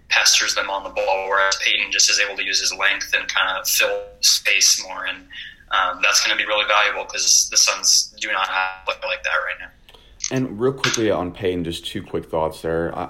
pesters 0.09 0.55
them 0.55 0.71
on 0.71 0.83
the 0.85 0.91
ball, 0.91 1.29
whereas 1.29 1.57
Payton 1.63 1.93
just 1.93 2.11
is 2.11 2.19
able 2.19 2.37
to 2.37 2.45
use 2.45 2.61
his 2.61 2.73
length 2.73 3.13
and 3.15 3.29
kind 3.29 3.59
of 3.59 3.69
fill 3.69 4.03
space 4.21 4.83
more. 4.83 5.05
And 5.07 5.19
um, 5.71 6.01
that's 6.03 6.25
going 6.25 6.37
to 6.37 6.43
be 6.43 6.49
really 6.49 6.67
valuable 6.67 7.05
because 7.05 7.49
the 7.51 7.57
Suns 7.57 8.15
do 8.19 8.33
not 8.33 8.49
have 8.49 8.83
a 8.83 8.99
player 8.99 9.01
like 9.07 9.23
that 9.25 9.31
right 9.31 9.61
now. 9.61 9.71
And 10.31 10.61
real 10.61 10.73
quickly 10.73 11.11
on 11.11 11.33
Payton, 11.33 11.65
just 11.65 11.87
two 11.87 12.03
quick 12.03 12.27
thoughts 12.27 12.61
there. 12.63 12.97
I, 12.97 13.09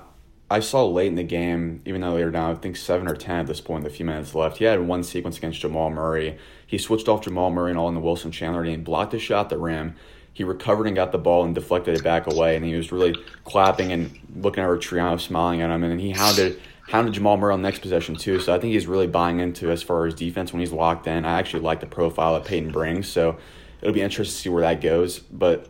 I 0.51 0.61
saw 0.61 0.87
late 0.87 1.09
in 1.09 1.17
the 1.17 1.25
game, 1.25 1.83
even 1.85 2.01
though 2.01 2.17
they 2.17 2.25
were 2.25 2.31
down, 2.31 2.53
I 2.53 2.55
think 2.55 2.77
seven 2.77 3.09
or 3.09 3.17
ten 3.17 3.41
at 3.41 3.47
this 3.47 3.61
point, 3.61 3.85
the 3.85 3.91
few 3.91 4.07
minutes 4.07 4.35
left. 4.35 4.59
He 4.59 4.65
had 4.65 4.81
one 4.81 5.03
sequence 5.03 5.37
against 5.37 5.61
Jamal 5.61 5.91
Murray. 5.91 6.39
He 6.67 6.79
switched 6.79 7.09
off 7.09 7.23
Jamal 7.23 7.51
Murray 7.51 7.71
and 7.71 7.79
all 7.79 7.89
in 7.89 7.95
the 7.95 8.01
Wilson 8.01 8.31
Chandler 8.31 8.65
game, 8.65 8.85
blocked 8.85 9.15
a 9.15 9.19
shot 9.19 9.47
at 9.47 9.51
the 9.51 9.59
rim. 9.59 9.97
He 10.33 10.45
recovered 10.45 10.87
and 10.87 10.95
got 10.95 11.11
the 11.11 11.19
ball 11.19 11.45
and 11.45 11.55
deflected 11.55 11.97
it 11.97 12.05
back 12.05 12.29
away, 12.29 12.55
and 12.55 12.65
he 12.65 12.75
was 12.75 12.93
really 12.93 13.17
clapping 13.45 13.91
and 13.91 14.17
looking 14.37 14.63
over 14.63 14.79
Triano, 14.79 15.21
smiling 15.21 15.61
at 15.61 15.71
him, 15.71 15.83
and 15.83 15.91
then 15.91 15.99
he 15.99 16.13
hounded 16.13 16.61
hounded 16.89 17.13
Jamal 17.13 17.37
Murray 17.37 17.53
on 17.53 17.61
the 17.61 17.69
next 17.69 17.81
possession 17.81 18.15
too. 18.15 18.41
So 18.41 18.55
I 18.55 18.59
think 18.59 18.73
he's 18.73 18.87
really 18.87 19.07
buying 19.09 19.41
into 19.41 19.71
as 19.71 19.83
far 19.83 20.07
as 20.07 20.15
defense 20.15 20.53
when 20.53 20.61
he's 20.61 20.73
locked 20.73 21.07
in. 21.07 21.25
I 21.25 21.39
actually 21.39 21.63
like 21.63 21.81
the 21.81 21.87
profile 21.87 22.35
that 22.35 22.47
Payton 22.47 22.71
brings, 22.71 23.09
so 23.09 23.37
it'll 23.83 23.93
be 23.93 24.01
interesting 24.01 24.33
to 24.33 24.41
see 24.43 24.49
where 24.49 24.63
that 24.63 24.81
goes. 24.81 25.19
But 25.19 25.69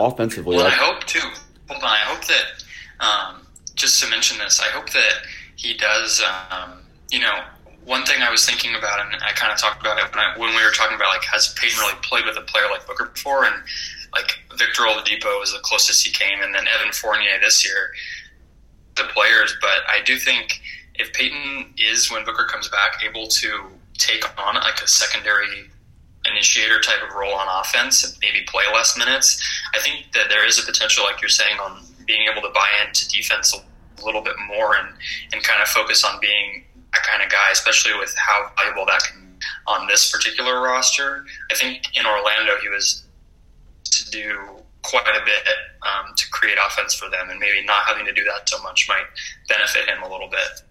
offensively. 0.00 0.56
Well, 0.56 0.66
I 0.66 0.70
hope 0.70 1.04
too. 1.04 1.20
Hold 1.68 1.82
on. 1.82 1.88
I 1.88 1.96
hope 1.98 2.24
that 2.26 2.64
um, 3.00 3.46
just 3.74 4.02
to 4.02 4.10
mention 4.10 4.38
this, 4.38 4.60
I 4.60 4.66
hope 4.66 4.90
that 4.90 5.22
he 5.56 5.74
does. 5.74 6.22
Um, 6.50 6.80
you 7.10 7.20
know, 7.20 7.40
one 7.84 8.04
thing 8.04 8.22
I 8.22 8.30
was 8.30 8.46
thinking 8.46 8.74
about, 8.74 9.00
and 9.00 9.22
I 9.22 9.32
kind 9.32 9.52
of 9.52 9.58
talked 9.58 9.80
about 9.80 9.98
it 9.98 10.04
when, 10.14 10.24
I, 10.24 10.38
when 10.38 10.54
we 10.54 10.62
were 10.62 10.70
talking 10.70 10.96
about 10.96 11.08
like 11.08 11.24
has 11.24 11.54
Payton 11.54 11.78
really 11.78 11.98
played 12.02 12.24
with 12.24 12.36
a 12.36 12.42
player 12.42 12.64
like 12.70 12.86
Booker 12.86 13.06
before, 13.06 13.44
and 13.44 13.54
like 14.12 14.38
Victor 14.56 14.82
Oladipo 14.82 15.38
was 15.40 15.52
the 15.52 15.60
closest 15.62 16.06
he 16.06 16.12
came, 16.12 16.40
and 16.42 16.54
then 16.54 16.66
Evan 16.68 16.92
Fournier 16.92 17.40
this 17.40 17.64
year, 17.64 17.92
the 18.96 19.04
players. 19.14 19.56
But 19.60 19.82
I 19.88 20.02
do 20.04 20.18
think 20.18 20.60
if 20.96 21.12
Payton 21.12 21.74
is 21.78 22.10
when 22.10 22.24
Booker 22.24 22.44
comes 22.44 22.68
back 22.68 23.02
able 23.04 23.26
to 23.26 23.62
take 23.98 24.24
on 24.38 24.54
like 24.54 24.80
a 24.82 24.88
secondary 24.88 25.70
initiator 26.26 26.80
type 26.80 27.02
of 27.02 27.14
role 27.14 27.34
on 27.34 27.46
offense 27.60 28.04
and 28.04 28.14
maybe 28.20 28.44
play 28.46 28.64
less 28.72 28.96
minutes. 28.98 29.40
I 29.74 29.78
think 29.78 30.12
that 30.12 30.28
there 30.28 30.46
is 30.46 30.58
a 30.58 30.66
potential, 30.66 31.04
like 31.04 31.20
you're 31.22 31.28
saying, 31.28 31.58
on 31.58 31.82
being 32.06 32.28
able 32.30 32.42
to 32.42 32.52
buy 32.54 32.68
into 32.86 33.08
defense 33.08 33.54
a 33.54 34.04
little 34.04 34.22
bit 34.22 34.34
more 34.48 34.76
and, 34.76 34.88
and 35.32 35.42
kind 35.42 35.62
of 35.62 35.68
focus 35.68 36.04
on 36.04 36.20
being 36.20 36.64
that 36.92 37.02
kind 37.04 37.22
of 37.22 37.30
guy, 37.30 37.50
especially 37.52 37.98
with 37.98 38.14
how 38.16 38.50
valuable 38.58 38.84
that 38.86 39.02
can 39.02 39.20
be 39.20 39.26
on 39.66 39.86
this 39.86 40.10
particular 40.10 40.60
roster. 40.60 41.24
I 41.50 41.54
think 41.54 41.82
in 41.94 42.04
Orlando 42.04 42.56
he 42.62 42.68
was 42.68 43.04
to 43.84 44.10
do 44.10 44.38
quite 44.82 45.06
a 45.06 45.24
bit 45.24 45.46
um, 45.82 46.14
to 46.16 46.30
create 46.30 46.58
offense 46.64 46.94
for 46.94 47.08
them, 47.10 47.30
and 47.30 47.38
maybe 47.38 47.64
not 47.64 47.84
having 47.86 48.04
to 48.06 48.12
do 48.12 48.24
that 48.24 48.48
so 48.48 48.62
much 48.62 48.86
might 48.88 49.04
benefit 49.48 49.88
him 49.88 50.02
a 50.02 50.10
little 50.10 50.28
bit. 50.28 50.62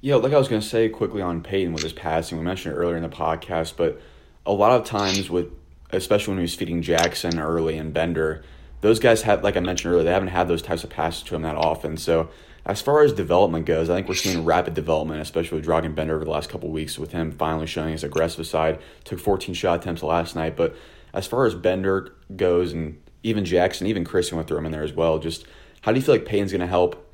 Yeah, 0.00 0.16
like 0.16 0.32
I 0.32 0.38
was 0.38 0.48
going 0.48 0.60
to 0.60 0.66
say 0.66 0.88
quickly 0.88 1.22
on 1.22 1.42
Payton 1.42 1.72
with 1.72 1.82
his 1.82 1.92
passing, 1.92 2.38
we 2.38 2.44
mentioned 2.44 2.74
it 2.74 2.78
earlier 2.78 2.96
in 2.96 3.02
the 3.02 3.08
podcast, 3.08 3.74
but 3.76 4.00
a 4.46 4.52
lot 4.52 4.72
of 4.72 4.86
times 4.86 5.30
with 5.30 5.48
especially 5.90 6.32
when 6.32 6.38
he 6.38 6.42
was 6.42 6.54
feeding 6.54 6.82
Jackson 6.82 7.38
early 7.38 7.78
and 7.78 7.92
Bender, 7.92 8.42
those 8.80 8.98
guys 8.98 9.22
have 9.22 9.42
like 9.42 9.56
I 9.56 9.60
mentioned 9.60 9.92
earlier, 9.92 10.04
they 10.04 10.12
haven't 10.12 10.28
had 10.28 10.48
those 10.48 10.62
types 10.62 10.84
of 10.84 10.90
passes 10.90 11.22
to 11.24 11.34
him 11.34 11.42
that 11.42 11.56
often. 11.56 11.96
So 11.96 12.28
as 12.66 12.80
far 12.80 13.02
as 13.02 13.12
development 13.12 13.66
goes, 13.66 13.90
I 13.90 13.94
think 13.94 14.08
we're 14.08 14.14
seeing 14.14 14.44
rapid 14.44 14.74
development, 14.74 15.20
especially 15.20 15.58
with 15.58 15.66
Dragan 15.66 15.94
Bender 15.94 16.16
over 16.16 16.24
the 16.24 16.30
last 16.30 16.48
couple 16.48 16.70
weeks, 16.70 16.98
with 16.98 17.12
him 17.12 17.30
finally 17.30 17.66
showing 17.66 17.92
his 17.92 18.04
aggressive 18.04 18.46
side. 18.46 18.80
Took 19.04 19.20
14 19.20 19.54
shot 19.54 19.80
attempts 19.80 20.02
last 20.02 20.34
night, 20.34 20.56
but 20.56 20.74
as 21.12 21.26
far 21.26 21.44
as 21.44 21.54
Bender 21.54 22.14
goes, 22.34 22.72
and 22.72 23.00
even 23.22 23.44
Jackson, 23.44 23.86
even 23.86 24.04
Christian 24.04 24.36
went 24.36 24.48
through 24.48 24.58
him 24.58 24.66
in 24.66 24.72
there 24.72 24.82
as 24.82 24.92
well. 24.92 25.18
Just 25.18 25.46
how 25.82 25.92
do 25.92 25.98
you 25.98 26.04
feel 26.04 26.14
like 26.14 26.24
Payton's 26.24 26.52
going 26.52 26.60
to 26.60 26.66
help 26.66 27.12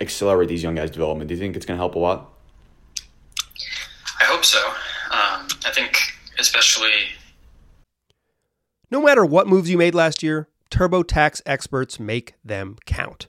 accelerate 0.00 0.48
these 0.48 0.62
young 0.62 0.76
guys' 0.76 0.90
development? 0.90 1.28
Do 1.28 1.34
you 1.34 1.40
think 1.40 1.56
it's 1.56 1.66
going 1.66 1.76
to 1.76 1.80
help 1.80 1.96
a 1.96 1.98
lot? 1.98 2.32
I 4.20 4.24
hope 4.24 4.44
so. 4.44 4.64
Um, 5.10 5.48
I 5.66 5.72
think 5.74 5.98
especially. 6.42 6.90
No 8.90 9.00
matter 9.00 9.24
what 9.24 9.46
moves 9.46 9.70
you 9.70 9.78
made 9.78 9.94
last 9.94 10.22
year, 10.22 10.48
TurboTax 10.70 11.40
experts 11.46 11.98
make 11.98 12.34
them 12.44 12.76
count. 12.84 13.28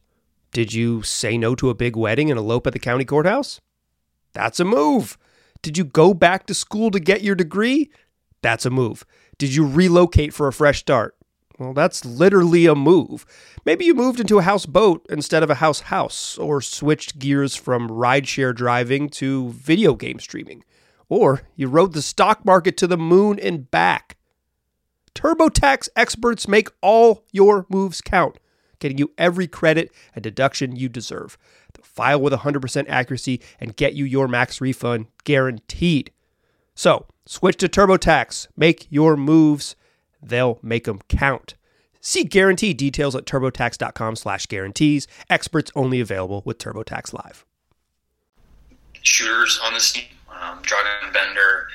Did 0.51 0.73
you 0.73 1.03
say 1.03 1.37
no 1.37 1.55
to 1.55 1.69
a 1.69 1.75
big 1.75 1.95
wedding 1.95 2.29
and 2.29 2.37
elope 2.37 2.67
at 2.67 2.73
the 2.73 2.79
county 2.79 3.05
courthouse? 3.05 3.61
That's 4.33 4.59
a 4.59 4.65
move. 4.65 5.17
Did 5.61 5.77
you 5.77 5.85
go 5.85 6.13
back 6.13 6.47
to 6.47 6.53
school 6.53 6.91
to 6.91 6.99
get 6.99 7.21
your 7.21 7.35
degree? 7.35 7.91
That's 8.41 8.65
a 8.65 8.69
move. 8.69 9.05
Did 9.37 9.55
you 9.55 9.65
relocate 9.65 10.33
for 10.33 10.47
a 10.47 10.53
fresh 10.53 10.79
start? 10.79 11.15
Well, 11.59 11.73
that's 11.73 12.03
literally 12.03 12.65
a 12.65 12.75
move. 12.75 13.25
Maybe 13.63 13.85
you 13.85 13.93
moved 13.93 14.19
into 14.19 14.39
a 14.39 14.43
houseboat 14.43 15.05
instead 15.09 15.43
of 15.43 15.49
a 15.49 15.55
house 15.55 15.81
house, 15.81 16.37
or 16.37 16.61
switched 16.61 17.19
gears 17.19 17.55
from 17.55 17.89
rideshare 17.89 18.55
driving 18.55 19.07
to 19.09 19.49
video 19.49 19.93
game 19.93 20.19
streaming. 20.19 20.63
Or 21.13 21.43
you 21.55 21.67
rode 21.67 21.93
the 21.93 22.01
stock 22.01 22.43
market 22.43 22.75
to 22.77 22.87
the 22.87 22.97
moon 22.97 23.37
and 23.37 23.69
back. 23.69 24.17
TurboTax 25.13 25.89
experts 25.95 26.47
make 26.47 26.69
all 26.81 27.23
your 27.31 27.67
moves 27.69 28.01
count, 28.01 28.39
getting 28.79 28.97
you 28.97 29.11
every 29.15 29.45
credit 29.45 29.91
and 30.15 30.23
deduction 30.23 30.75
you 30.75 30.89
deserve. 30.89 31.37
They'll 31.71 31.85
file 31.85 32.19
with 32.19 32.33
100% 32.33 32.85
accuracy 32.89 33.41
and 33.59 33.75
get 33.75 33.93
you 33.93 34.05
your 34.05 34.27
max 34.27 34.59
refund 34.59 35.05
guaranteed. 35.23 36.09
So, 36.73 37.05
switch 37.27 37.57
to 37.57 37.69
TurboTax. 37.69 38.47
Make 38.57 38.87
your 38.89 39.15
moves. 39.15 39.75
They'll 40.19 40.57
make 40.63 40.85
them 40.85 40.99
count. 41.09 41.53
See 42.01 42.23
guarantee 42.23 42.73
details 42.73 43.15
at 43.15 43.25
turbotax.com 43.25 44.15
slash 44.15 44.47
guarantees. 44.47 45.07
Experts 45.29 45.71
only 45.75 45.99
available 45.99 46.41
with 46.43 46.57
TurboTax 46.57 47.13
Live. 47.13 47.45
Shooters 49.03 49.59
on 49.63 49.73
this 49.73 49.91
team 49.91 50.05
um, 50.41 50.61
Dragan 50.63 51.13
Bender. 51.13 51.67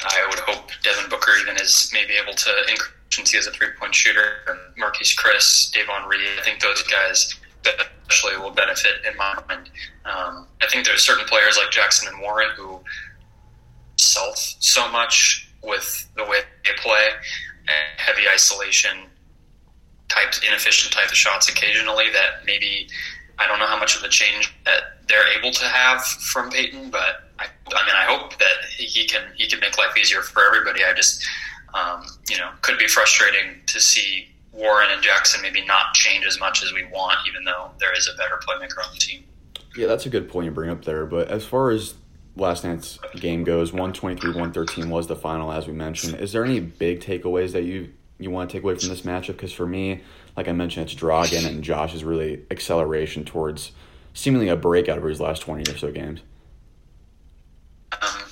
I 0.00 0.26
would 0.28 0.40
hope 0.40 0.70
Devin 0.82 1.08
Booker 1.08 1.32
even 1.40 1.56
is 1.56 1.90
maybe 1.92 2.14
able 2.22 2.34
to 2.34 2.50
increase 2.68 3.36
as 3.36 3.46
a 3.46 3.50
three 3.52 3.68
point 3.78 3.94
shooter. 3.94 4.38
And 4.48 4.58
Marquese 4.76 5.16
Chriss, 5.16 5.72
Davon 5.72 6.08
Reed, 6.08 6.20
I 6.38 6.42
think 6.42 6.60
those 6.60 6.82
guys 6.82 7.34
especially 8.06 8.36
will 8.38 8.50
benefit 8.50 9.04
in 9.08 9.16
my 9.16 9.34
mind. 9.48 9.70
Um, 10.04 10.46
I 10.60 10.66
think 10.70 10.84
there's 10.84 11.02
certain 11.02 11.26
players 11.26 11.56
like 11.56 11.70
Jackson 11.70 12.08
and 12.08 12.20
Warren 12.20 12.50
who 12.56 12.80
self 13.96 14.36
so 14.58 14.90
much 14.90 15.48
with 15.62 16.08
the 16.16 16.24
way 16.24 16.40
they 16.64 16.70
play 16.76 17.08
and 17.68 18.00
heavy 18.00 18.28
isolation 18.28 19.06
types, 20.08 20.40
inefficient 20.46 20.92
type 20.92 21.08
of 21.08 21.16
shots 21.16 21.48
occasionally 21.48 22.10
that 22.12 22.44
maybe 22.44 22.88
I 23.38 23.46
don't 23.46 23.58
know 23.58 23.66
how 23.66 23.78
much 23.78 23.96
of 23.96 24.02
a 24.02 24.08
change 24.08 24.54
that 24.64 25.06
they're 25.08 25.26
able 25.38 25.50
to 25.52 25.64
have 25.64 26.04
from 26.04 26.50
Payton, 26.50 26.90
but 26.90 27.30
I, 27.38 27.46
I 27.68 27.86
mean, 27.86 27.94
I 27.96 28.04
hope 28.04 28.38
that 28.38 28.64
he 28.76 29.06
can 29.06 29.22
he 29.36 29.46
can 29.46 29.60
make 29.60 29.78
life 29.78 29.96
easier 29.96 30.22
for 30.22 30.44
everybody. 30.44 30.84
I 30.84 30.92
just, 30.92 31.24
um, 31.72 32.04
you 32.28 32.36
know, 32.36 32.50
could 32.62 32.78
be 32.78 32.86
frustrating 32.86 33.60
to 33.66 33.80
see 33.80 34.28
Warren 34.52 34.88
and 34.92 35.02
Jackson 35.02 35.42
maybe 35.42 35.64
not 35.64 35.94
change 35.94 36.26
as 36.26 36.38
much 36.38 36.62
as 36.62 36.72
we 36.72 36.84
want, 36.86 37.18
even 37.28 37.44
though 37.44 37.70
there 37.80 37.96
is 37.96 38.08
a 38.12 38.16
better 38.16 38.38
playmaker 38.46 38.86
on 38.86 38.92
the 38.92 38.98
team. 38.98 39.24
Yeah, 39.76 39.86
that's 39.86 40.06
a 40.06 40.10
good 40.10 40.28
point 40.28 40.44
you 40.44 40.50
bring 40.50 40.70
up 40.70 40.84
there. 40.84 41.06
But 41.06 41.28
as 41.28 41.44
far 41.44 41.70
as 41.70 41.94
last 42.36 42.64
night's 42.64 42.98
game 43.16 43.44
goes, 43.44 43.72
123 43.72 44.30
113 44.30 44.90
was 44.90 45.06
the 45.06 45.16
final, 45.16 45.50
as 45.50 45.66
we 45.66 45.72
mentioned. 45.72 46.20
Is 46.20 46.32
there 46.32 46.44
any 46.44 46.60
big 46.60 47.00
takeaways 47.00 47.52
that 47.52 47.64
you 47.64 47.92
you 48.18 48.30
want 48.30 48.50
to 48.50 48.56
take 48.56 48.62
away 48.62 48.76
from 48.76 48.88
this 48.90 49.02
matchup? 49.02 49.28
Because 49.28 49.52
for 49.52 49.66
me, 49.66 50.02
like 50.36 50.48
I 50.48 50.52
mentioned, 50.52 50.90
it's 50.90 51.00
Dragan 51.00 51.46
and 51.46 51.64
Josh's 51.64 52.04
really 52.04 52.42
acceleration 52.50 53.24
towards 53.24 53.72
seemingly 54.12 54.48
a 54.48 54.56
breakout 54.56 54.98
over 54.98 55.08
his 55.08 55.20
last 55.20 55.40
20 55.40 55.72
or 55.72 55.76
so 55.76 55.90
games. 55.90 56.20
Um, 57.92 58.22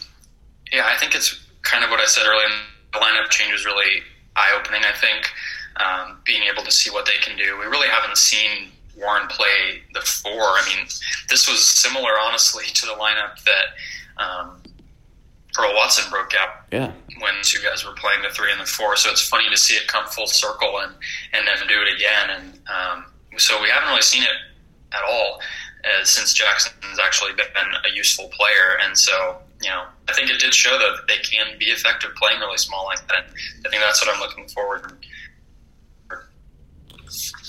yeah, 0.73 0.87
I 0.87 0.97
think 0.97 1.15
it's 1.15 1.45
kind 1.63 1.85
of 1.85 1.91
what 1.91 2.01
I 2.01 2.02
said 2.13 2.27
earlier. 2.27 2.49
The 2.93 2.99
lineup 2.99 3.31
change 3.31 3.53
was 3.53 3.65
really 3.65 4.03
eye 4.37 4.53
opening, 4.59 4.83
I 4.85 4.93
think. 4.93 5.27
Um, 5.77 6.19
being 6.27 6.43
able 6.53 6.63
to 6.65 6.71
see 6.71 6.91
what 6.91 7.07
they 7.07 7.17
can 7.23 7.37
do. 7.39 7.59
We 7.59 7.65
really 7.65 7.89
haven't 7.89 8.19
seen 8.19 8.69
Warren 8.97 9.27
play 9.29 9.81
the 9.95 10.01
four. 10.03 10.31
I 10.31 10.63
mean, 10.69 10.87
this 11.31 11.49
was 11.49 11.67
similar, 11.67 12.11
honestly, 12.21 12.65
to 12.67 12.87
the 12.87 12.93
lineup 12.93 13.43
that 13.45 14.23
um, 14.23 14.63
Earl 15.59 15.75
Watson 15.75 16.11
broke 16.11 16.35
out 16.35 16.67
Yeah. 16.71 16.93
when 17.21 17.33
two 17.43 17.59
guys 17.63 17.85
were 17.87 17.93
playing 17.95 18.21
the 18.23 18.29
three 18.29 18.51
and 18.53 18.61
the 18.61 18.67
four. 18.67 18.97
So 18.97 19.11
it's 19.11 19.27
funny 19.27 19.49
to 19.51 19.57
see 19.57 19.75
it 19.75 19.87
come 19.89 20.07
full 20.07 20.27
circle 20.27 20.79
and 20.81 20.93
and 21.33 21.47
then 21.49 21.67
do 21.67 21.81
it 21.81 21.95
again. 21.95 22.31
And 22.31 22.59
um, 22.69 23.05
so 23.39 23.61
we 23.63 23.69
haven't 23.71 23.89
really 23.89 24.03
seen 24.03 24.23
it 24.23 24.37
at 24.93 25.03
all 25.09 25.41
uh, 25.85 26.05
since 26.05 26.35
Jackson's 26.35 26.99
actually 27.03 27.33
been 27.33 27.47
a 27.91 27.95
useful 27.95 28.29
player. 28.29 28.77
And 28.83 28.97
so 28.97 29.39
you 29.63 29.71
know, 29.71 29.85
I 30.09 30.13
think 30.13 30.31
it 30.31 30.41
did 30.41 30.55
show 30.55 30.79
that 30.79 31.09
they 31.09 31.19
can 31.19 31.59
be 31.59 31.67
effective 31.67 32.11
playing 32.17 32.41
really 32.41 32.59
small 32.59 32.85
like 32.85 33.07
that. 33.09 33.27
I 33.65 33.69
think 33.69 33.83
that's 33.83 34.05
what 34.05 34.15
I'm 34.15 34.21
looking 34.21 34.49
forward. 34.49 34.93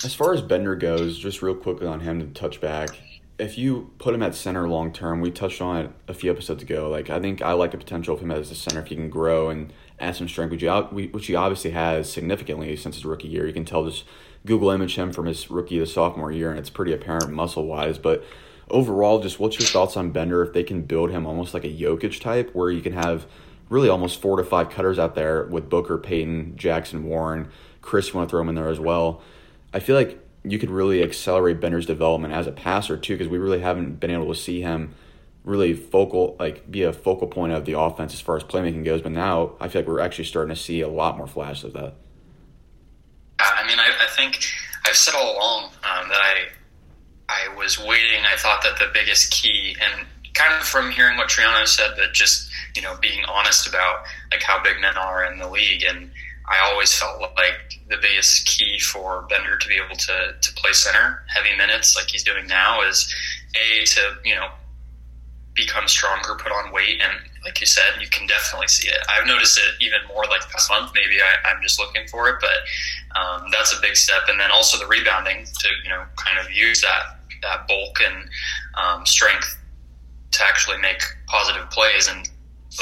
As 0.04 0.14
far 0.14 0.34
as 0.34 0.42
Bender 0.42 0.76
goes, 0.76 1.18
just 1.18 1.42
real 1.42 1.54
quickly 1.54 1.86
on 1.86 2.00
him 2.00 2.20
to 2.20 2.26
touch 2.26 2.60
back. 2.60 2.90
If 3.38 3.58
you 3.58 3.90
put 3.98 4.14
him 4.14 4.22
at 4.22 4.34
center 4.34 4.68
long 4.68 4.92
term, 4.92 5.20
we 5.20 5.30
touched 5.30 5.60
on 5.60 5.78
it 5.78 5.90
a 6.06 6.14
few 6.14 6.30
episodes 6.30 6.62
ago. 6.62 6.88
Like 6.88 7.10
I 7.10 7.18
think 7.18 7.42
I 7.42 7.52
like 7.52 7.72
the 7.72 7.78
potential 7.78 8.14
of 8.14 8.20
him 8.20 8.30
as 8.30 8.50
a 8.50 8.54
center 8.54 8.80
if 8.80 8.86
he 8.86 8.94
can 8.94 9.08
grow 9.08 9.48
and 9.48 9.72
add 9.98 10.16
some 10.16 10.28
strength, 10.28 10.50
which 10.50 10.60
he, 10.60 10.68
which 11.08 11.26
he 11.26 11.34
obviously 11.34 11.70
has 11.70 12.10
significantly 12.12 12.76
since 12.76 12.96
his 12.96 13.04
rookie 13.04 13.28
year. 13.28 13.46
You 13.46 13.52
can 13.52 13.64
tell 13.64 13.84
just 13.84 14.04
Google 14.46 14.70
image 14.70 14.96
him 14.96 15.12
from 15.12 15.26
his 15.26 15.50
rookie 15.50 15.78
to 15.78 15.86
sophomore 15.86 16.30
year, 16.30 16.50
and 16.50 16.58
it's 16.58 16.70
pretty 16.70 16.92
apparent 16.92 17.30
muscle 17.30 17.66
wise. 17.66 17.98
But 17.98 18.24
overall, 18.70 19.20
just 19.20 19.38
what's 19.38 19.58
your 19.58 19.68
thoughts 19.68 19.96
on 19.96 20.10
Bender 20.10 20.42
if 20.42 20.52
they 20.52 20.62
can 20.62 20.82
build 20.82 21.10
him 21.10 21.26
almost 21.26 21.54
like 21.54 21.64
a 21.64 21.68
Jokic 21.68 22.20
type, 22.20 22.54
where 22.54 22.70
you 22.70 22.80
can 22.80 22.92
have 22.92 23.26
really 23.68 23.88
almost 23.88 24.20
four 24.20 24.36
to 24.36 24.44
five 24.44 24.70
cutters 24.70 24.98
out 24.98 25.14
there 25.14 25.44
with 25.44 25.68
Booker, 25.68 25.98
Payton, 25.98 26.56
Jackson, 26.56 27.04
Warren, 27.04 27.48
Chriss. 27.82 28.08
You 28.08 28.18
want 28.18 28.28
to 28.28 28.30
throw 28.30 28.40
him 28.42 28.48
in 28.48 28.54
there 28.54 28.68
as 28.68 28.80
well. 28.80 29.22
I 29.72 29.80
feel 29.80 29.96
like 29.96 30.20
you 30.44 30.58
could 30.58 30.70
really 30.70 31.02
accelerate 31.02 31.60
Bender's 31.60 31.86
development 31.86 32.34
as 32.34 32.46
a 32.46 32.52
passer 32.52 32.96
too, 32.96 33.14
because 33.14 33.28
we 33.28 33.38
really 33.38 33.60
haven't 33.60 34.00
been 34.00 34.10
able 34.10 34.28
to 34.28 34.38
see 34.38 34.60
him 34.60 34.94
really 35.44 35.74
focal, 35.74 36.36
like 36.38 36.70
be 36.70 36.82
a 36.82 36.92
focal 36.92 37.26
point 37.26 37.52
of 37.52 37.64
the 37.64 37.78
offense 37.78 38.14
as 38.14 38.20
far 38.20 38.36
as 38.36 38.44
playmaking 38.44 38.84
goes. 38.84 39.02
But 39.02 39.12
now 39.12 39.52
I 39.60 39.68
feel 39.68 39.82
like 39.82 39.88
we're 39.88 40.00
actually 40.00 40.24
starting 40.24 40.54
to 40.54 40.60
see 40.60 40.80
a 40.80 40.88
lot 40.88 41.16
more 41.16 41.26
flashes 41.26 41.64
of 41.64 41.72
that. 41.74 41.94
I 43.38 43.66
mean, 43.66 43.78
I, 43.78 43.86
I 43.86 44.06
think 44.16 44.38
I've 44.86 44.96
said 44.96 45.14
all 45.14 45.34
along 45.36 45.64
um, 45.64 46.08
that 46.08 46.20
I 46.20 46.48
I 47.28 47.54
was 47.56 47.78
waiting. 47.78 48.24
I 48.24 48.36
thought 48.36 48.62
that 48.62 48.78
the 48.78 48.90
biggest 48.92 49.30
key, 49.30 49.76
and 49.80 50.06
kind 50.34 50.54
of 50.54 50.66
from 50.66 50.90
hearing 50.90 51.16
what 51.16 51.28
Triano 51.28 51.66
said, 51.66 51.92
that 51.96 52.12
just 52.12 52.50
you 52.76 52.82
know 52.82 52.96
being 53.00 53.24
honest 53.26 53.66
about 53.66 54.04
like 54.30 54.42
how 54.42 54.62
big 54.62 54.80
men 54.80 54.96
are 54.96 55.24
in 55.24 55.38
the 55.38 55.48
league, 55.48 55.84
and 55.88 56.10
I 56.48 56.60
always 56.70 56.92
felt 56.92 57.20
like 57.20 57.80
the 57.88 57.96
biggest 58.00 58.46
key 58.46 58.78
for 58.78 59.22
Bender 59.28 59.56
to 59.56 59.68
be 59.68 59.76
able 59.76 59.96
to 59.96 60.34
to 60.40 60.52
play 60.54 60.72
center 60.72 61.24
heavy 61.28 61.56
minutes 61.56 61.96
like 61.96 62.08
he's 62.08 62.24
doing 62.24 62.46
now 62.46 62.82
is 62.82 63.12
a 63.54 63.84
to 63.86 64.00
you 64.24 64.34
know 64.34 64.48
become 65.54 65.88
stronger, 65.88 66.34
put 66.34 66.52
on 66.52 66.72
weight, 66.72 67.00
and 67.00 67.30
like 67.44 67.60
you 67.60 67.66
said, 67.66 68.00
you 68.00 68.08
can 68.08 68.26
definitely 68.26 68.68
see 68.68 68.88
it. 68.88 68.98
I've 69.08 69.26
noticed 69.26 69.58
it 69.58 69.84
even 69.84 70.00
more 70.08 70.24
like 70.24 70.40
past 70.50 70.70
month. 70.70 70.92
Maybe 70.94 71.20
I, 71.20 71.50
I'm 71.50 71.62
just 71.62 71.78
looking 71.78 72.06
for 72.08 72.28
it, 72.28 72.36
but 72.40 73.20
um, 73.20 73.50
that's 73.52 73.76
a 73.76 73.80
big 73.80 73.96
step. 73.96 74.22
And 74.28 74.40
then 74.40 74.50
also 74.50 74.78
the 74.78 74.86
rebounding 74.86 75.44
to 75.44 75.68
you 75.84 75.90
know 75.90 76.04
kind 76.16 76.38
of 76.38 76.50
use 76.50 76.80
that 76.80 77.20
that 77.42 77.68
bulk 77.68 77.98
and 78.04 78.28
um, 78.76 79.06
strength 79.06 79.58
to 80.32 80.44
actually 80.44 80.78
make 80.78 81.00
positive 81.26 81.68
plays. 81.70 82.08
And 82.08 82.28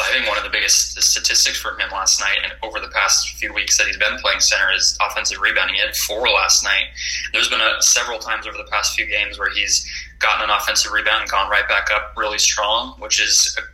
I 0.01 0.11
think 0.13 0.27
one 0.27 0.39
of 0.39 0.45
the 0.45 0.51
biggest 0.51 1.01
statistics 1.03 1.61
for 1.61 1.79
him 1.79 1.91
last 1.91 2.19
night 2.19 2.39
and 2.43 2.53
over 2.63 2.81
the 2.81 2.89
past 2.89 3.29
few 3.37 3.53
weeks 3.53 3.77
that 3.77 3.87
he's 3.87 3.99
been 3.99 4.17
playing 4.19 4.41
center 4.41 4.73
is 4.73 4.97
offensive 5.07 5.41
rebounding. 5.41 5.75
He 5.75 5.83
had 5.83 5.95
four 5.95 6.29
last 6.29 6.65
night. 6.65 6.87
There's 7.33 7.49
been 7.49 7.61
a, 7.61 7.83
several 7.83 8.19
times 8.19 8.47
over 8.47 8.57
the 8.57 8.69
past 8.71 8.97
few 8.97 9.05
games 9.07 9.39
where 9.39 9.51
he's 9.51 9.87
gotten 10.19 10.49
an 10.49 10.57
offensive 10.57 10.93
rebound 10.93 11.23
and 11.23 11.31
gone 11.31 11.51
right 11.51 11.69
back 11.69 11.91
up 11.91 12.15
really 12.17 12.39
strong, 12.39 12.95
which 13.01 13.21
is 13.21 13.59
a, 13.59 13.72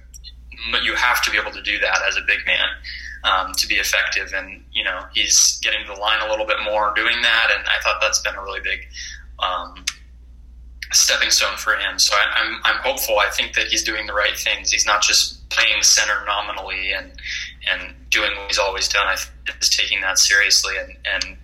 you 0.82 0.94
have 0.94 1.22
to 1.22 1.30
be 1.30 1.38
able 1.38 1.52
to 1.52 1.62
do 1.62 1.78
that 1.78 2.00
as 2.06 2.16
a 2.16 2.22
big 2.26 2.40
man 2.46 2.68
um, 3.24 3.52
to 3.54 3.66
be 3.66 3.76
effective. 3.76 4.32
And 4.34 4.64
you 4.72 4.84
know 4.84 5.04
he's 5.14 5.58
getting 5.62 5.86
to 5.86 5.94
the 5.94 6.00
line 6.00 6.20
a 6.26 6.30
little 6.30 6.46
bit 6.46 6.58
more 6.64 6.92
doing 6.94 7.20
that, 7.22 7.50
and 7.56 7.66
I 7.66 7.82
thought 7.82 8.00
that's 8.00 8.20
been 8.22 8.34
a 8.34 8.42
really 8.42 8.60
big. 8.60 8.80
Um, 9.38 9.84
stepping 10.90 11.30
stone 11.30 11.56
for 11.58 11.74
him. 11.74 11.98
So 11.98 12.14
I, 12.16 12.40
I'm 12.40 12.60
I'm 12.64 12.82
hopeful. 12.82 13.18
I 13.18 13.30
think 13.30 13.54
that 13.54 13.66
he's 13.66 13.84
doing 13.84 14.06
the 14.06 14.14
right 14.14 14.36
things. 14.36 14.72
He's 14.72 14.86
not 14.86 15.02
just 15.02 15.48
playing 15.50 15.82
center 15.82 16.24
nominally 16.26 16.92
and 16.92 17.12
and 17.70 17.94
doing 18.10 18.30
what 18.36 18.48
he's 18.48 18.58
always 18.58 18.88
done. 18.88 19.06
I 19.06 19.16
he's 19.58 19.68
taking 19.68 20.00
that 20.00 20.18
seriously 20.18 20.74
and 20.78 20.96
and 21.04 21.36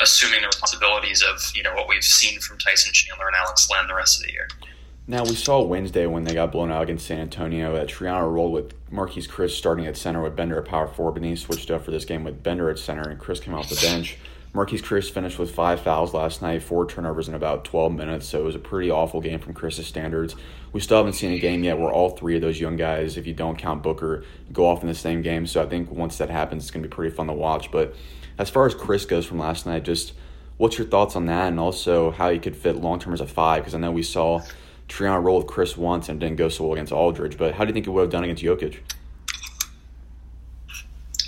assuming 0.00 0.40
the 0.40 0.46
responsibilities 0.46 1.22
of 1.22 1.40
you 1.54 1.62
know 1.62 1.74
what 1.74 1.88
we've 1.88 2.04
seen 2.04 2.40
from 2.40 2.58
Tyson 2.58 2.92
Chandler 2.92 3.26
and 3.26 3.36
Alex 3.36 3.68
Len 3.70 3.86
the 3.86 3.94
rest 3.94 4.20
of 4.20 4.26
the 4.26 4.32
year. 4.32 4.48
Now 5.10 5.24
we 5.24 5.34
saw 5.34 5.60
Wednesday 5.60 6.06
when 6.06 6.22
they 6.22 6.34
got 6.34 6.52
blown 6.52 6.70
out 6.70 6.84
against 6.84 7.08
San 7.08 7.18
Antonio 7.18 7.74
that 7.74 7.88
Triano 7.88 8.32
rolled 8.32 8.52
with 8.52 8.90
Marquese 8.92 9.28
Chriss 9.28 9.50
starting 9.50 9.84
at 9.86 9.96
center 9.96 10.22
with 10.22 10.36
Bender 10.36 10.56
at 10.56 10.66
power 10.66 10.86
forward, 10.86 11.14
but 11.14 11.24
he 11.24 11.34
switched 11.34 11.68
up 11.72 11.84
for 11.84 11.90
this 11.90 12.04
game 12.04 12.22
with 12.22 12.44
Bender 12.44 12.70
at 12.70 12.78
center 12.78 13.10
and 13.10 13.18
Chriss 13.18 13.42
came 13.42 13.52
off 13.52 13.68
the 13.68 13.74
bench. 13.74 14.18
Marquese 14.54 14.84
Chriss 14.84 15.10
finished 15.10 15.36
with 15.36 15.52
five 15.52 15.80
fouls 15.80 16.14
last 16.14 16.42
night, 16.42 16.62
four 16.62 16.86
turnovers 16.86 17.26
in 17.26 17.34
about 17.34 17.64
12 17.64 17.92
minutes, 17.92 18.28
so 18.28 18.38
it 18.38 18.44
was 18.44 18.54
a 18.54 18.60
pretty 18.60 18.88
awful 18.88 19.20
game 19.20 19.40
from 19.40 19.52
Chriss's 19.52 19.88
standards. 19.88 20.36
We 20.72 20.78
still 20.78 20.98
haven't 20.98 21.14
seen 21.14 21.32
a 21.32 21.40
game 21.40 21.64
yet 21.64 21.76
where 21.76 21.92
all 21.92 22.10
three 22.10 22.36
of 22.36 22.42
those 22.42 22.60
young 22.60 22.76
guys, 22.76 23.16
if 23.16 23.26
you 23.26 23.34
don't 23.34 23.58
count 23.58 23.82
Booker, 23.82 24.22
go 24.52 24.68
off 24.68 24.82
in 24.82 24.86
the 24.86 24.94
same 24.94 25.22
game. 25.22 25.44
So 25.44 25.60
I 25.60 25.66
think 25.66 25.90
once 25.90 26.18
that 26.18 26.30
happens, 26.30 26.62
it's 26.62 26.70
going 26.70 26.84
to 26.84 26.88
be 26.88 26.94
pretty 26.94 27.12
fun 27.12 27.26
to 27.26 27.32
watch. 27.32 27.72
But 27.72 27.96
as 28.38 28.48
far 28.48 28.64
as 28.64 28.76
Chriss 28.76 29.08
goes 29.08 29.26
from 29.26 29.40
last 29.40 29.66
night, 29.66 29.82
just 29.82 30.12
what's 30.56 30.78
your 30.78 30.86
thoughts 30.86 31.16
on 31.16 31.26
that, 31.26 31.48
and 31.48 31.58
also 31.58 32.12
how 32.12 32.30
he 32.30 32.38
could 32.38 32.54
fit 32.54 32.76
long 32.76 33.00
term 33.00 33.12
as 33.12 33.20
a 33.20 33.26
five? 33.26 33.62
Because 33.62 33.74
I 33.74 33.78
know 33.78 33.90
we 33.90 34.04
saw 34.04 34.42
Triano 34.90 35.22
roll 35.22 35.38
with 35.38 35.46
Chriss 35.46 35.76
once 35.76 36.08
and 36.08 36.18
didn't 36.20 36.36
go 36.36 36.48
so 36.48 36.64
well 36.64 36.72
against 36.74 36.92
Aldridge, 36.92 37.38
but 37.38 37.54
how 37.54 37.64
do 37.64 37.68
you 37.68 37.74
think 37.74 37.86
it 37.86 37.90
would 37.90 38.02
have 38.02 38.10
done 38.10 38.24
against 38.24 38.42
Jokic? 38.42 38.78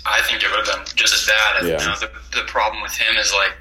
I 0.05 0.21
think 0.23 0.43
it 0.43 0.49
would 0.51 0.67
have 0.67 0.85
been 0.85 0.95
just 0.95 1.13
as 1.13 1.25
bad. 1.25 1.65
Yeah. 1.65 1.79
You 1.79 1.87
know, 1.87 1.95
the, 1.95 2.11
the 2.35 2.43
problem 2.47 2.83
with 2.83 2.95
him 2.95 3.15
is 3.15 3.33
like 3.33 3.53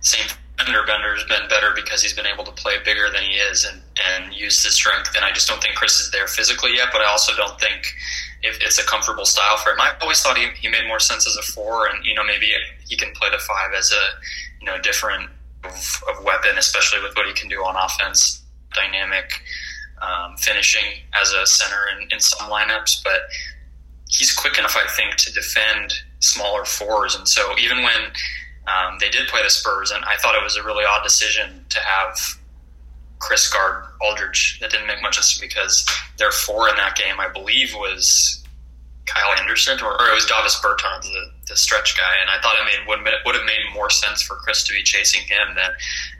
same 0.00 0.26
Bender. 0.56 0.84
Bender's 0.86 1.24
been 1.24 1.48
better 1.48 1.72
because 1.74 2.02
he's 2.02 2.12
been 2.12 2.26
able 2.26 2.44
to 2.44 2.52
play 2.52 2.76
bigger 2.84 3.10
than 3.10 3.22
he 3.22 3.36
is 3.36 3.64
and 3.64 3.80
and 4.12 4.34
use 4.34 4.62
his 4.62 4.74
strength. 4.74 5.14
And 5.16 5.24
I 5.24 5.32
just 5.32 5.48
don't 5.48 5.62
think 5.62 5.76
Chriss 5.76 6.00
is 6.00 6.10
there 6.12 6.26
physically 6.26 6.74
yet. 6.74 6.88
But 6.92 7.00
I 7.00 7.06
also 7.06 7.34
don't 7.36 7.58
think 7.60 7.86
if 8.42 8.60
it's 8.60 8.78
a 8.78 8.84
comfortable 8.84 9.24
style 9.24 9.56
for 9.56 9.70
him. 9.70 9.80
I 9.80 9.94
always 10.02 10.20
thought 10.20 10.36
he, 10.36 10.48
he 10.60 10.68
made 10.68 10.86
more 10.86 11.00
sense 11.00 11.26
as 11.26 11.36
a 11.36 11.42
four, 11.52 11.88
and 11.88 12.04
you 12.04 12.14
know 12.14 12.24
maybe 12.24 12.52
he 12.86 12.96
can 12.96 13.12
play 13.14 13.30
the 13.30 13.38
five 13.38 13.72
as 13.76 13.92
a 13.92 14.04
you 14.60 14.66
know 14.66 14.80
different 14.80 15.30
of, 15.64 16.02
of 16.08 16.24
weapon, 16.24 16.56
especially 16.58 17.02
with 17.02 17.16
what 17.16 17.26
he 17.26 17.32
can 17.32 17.48
do 17.48 17.64
on 17.64 17.74
offense, 17.76 18.43
dynamic 18.74 19.30
um, 20.02 20.36
finishing 20.36 21.02
as 21.14 21.32
a 21.32 21.46
center 21.46 21.84
in, 21.96 22.08
in 22.10 22.20
some 22.20 22.50
lineups, 22.50 23.02
but 23.02 23.22
he's 24.08 24.34
quick 24.34 24.58
enough, 24.58 24.76
I 24.76 24.88
think, 24.90 25.16
to 25.16 25.32
defend 25.32 25.94
smaller 26.20 26.64
fours. 26.64 27.14
And 27.14 27.28
so 27.28 27.54
even 27.58 27.78
when 27.78 28.12
um, 28.66 28.98
they 29.00 29.10
did 29.10 29.28
play 29.28 29.42
the 29.42 29.50
Spurs, 29.50 29.90
and 29.90 30.04
I 30.04 30.16
thought 30.16 30.34
it 30.34 30.42
was 30.42 30.56
a 30.56 30.62
really 30.62 30.84
odd 30.84 31.02
decision 31.02 31.64
to 31.68 31.80
have 31.80 32.18
Chriss 33.20 33.52
guard 33.52 33.84
Aldridge. 34.00 34.58
That 34.60 34.70
didn't 34.70 34.86
make 34.86 35.02
much 35.02 35.16
sense 35.16 35.38
because 35.38 35.86
their 36.18 36.30
four 36.30 36.68
in 36.68 36.76
that 36.76 36.96
game, 36.96 37.18
I 37.18 37.28
believe, 37.28 37.74
was 37.74 38.42
Kyle 39.06 39.38
Anderson 39.38 39.80
or, 39.80 40.00
or 40.00 40.08
it 40.08 40.14
was 40.14 40.26
Davis 40.26 40.60
Bertans, 40.60 41.02
the, 41.02 41.30
the 41.46 41.56
stretch 41.56 41.96
guy. 41.96 42.14
And 42.20 42.30
I 42.30 42.40
thought 42.40 42.56
it 42.56 42.88
would, 42.88 43.00
would 43.24 43.34
have 43.34 43.44
made 43.44 43.60
more 43.74 43.90
sense 43.90 44.22
for 44.22 44.36
Chriss 44.36 44.66
to 44.66 44.72
be 44.72 44.82
chasing 44.82 45.22
him 45.22 45.54
than 45.54 45.70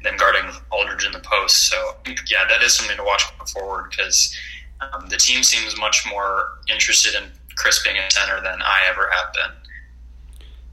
than 0.02 0.16
guarding 0.16 0.50
Aldridge 0.70 1.06
in 1.06 1.12
the 1.12 1.20
post. 1.20 1.68
So 1.68 1.96
yeah, 2.28 2.44
that 2.48 2.62
is 2.62 2.74
something 2.74 2.96
to 2.96 3.04
watch 3.04 3.24
going 3.36 3.48
forward 3.48 3.90
because 3.90 4.36
um, 4.80 5.08
the 5.08 5.16
team 5.16 5.42
seems 5.42 5.78
much 5.78 6.04
more 6.08 6.48
interested 6.70 7.14
in 7.14 7.24
Chriss 7.56 7.82
being 7.84 7.96
a 7.96 8.10
center 8.10 8.40
than 8.42 8.60
I 8.62 8.80
ever 8.88 9.10
have 9.10 9.32
been. 9.32 9.64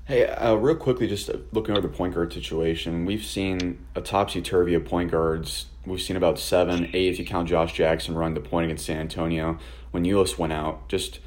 Hey, 0.06 0.28
uh, 0.28 0.56
real 0.56 0.76
quickly, 0.76 1.08
just 1.08 1.30
looking 1.54 1.78
over 1.78 1.88
the 1.88 1.94
point 1.94 2.16
guard 2.16 2.34
situation, 2.34 3.06
we've 3.06 3.24
seen 3.24 3.86
a 3.96 4.02
topsy 4.02 4.42
turvy 4.42 4.74
of 4.74 4.84
point 4.84 5.12
guards. 5.12 5.68
We've 5.86 6.02
seen 6.02 6.18
about 6.18 6.38
seven, 6.38 6.90
eight 6.94 7.14
if 7.14 7.20
you 7.20 7.26
count 7.26 7.48
Josh 7.48 7.74
Jackson 7.74 8.16
run 8.16 8.34
the 8.34 8.42
point 8.42 8.66
against 8.66 8.86
San 8.86 8.98
Antonio 8.98 9.58
when 9.92 10.04
Ulis 10.04 10.38
went 10.38 10.54
out. 10.54 10.90
Just 10.90 11.20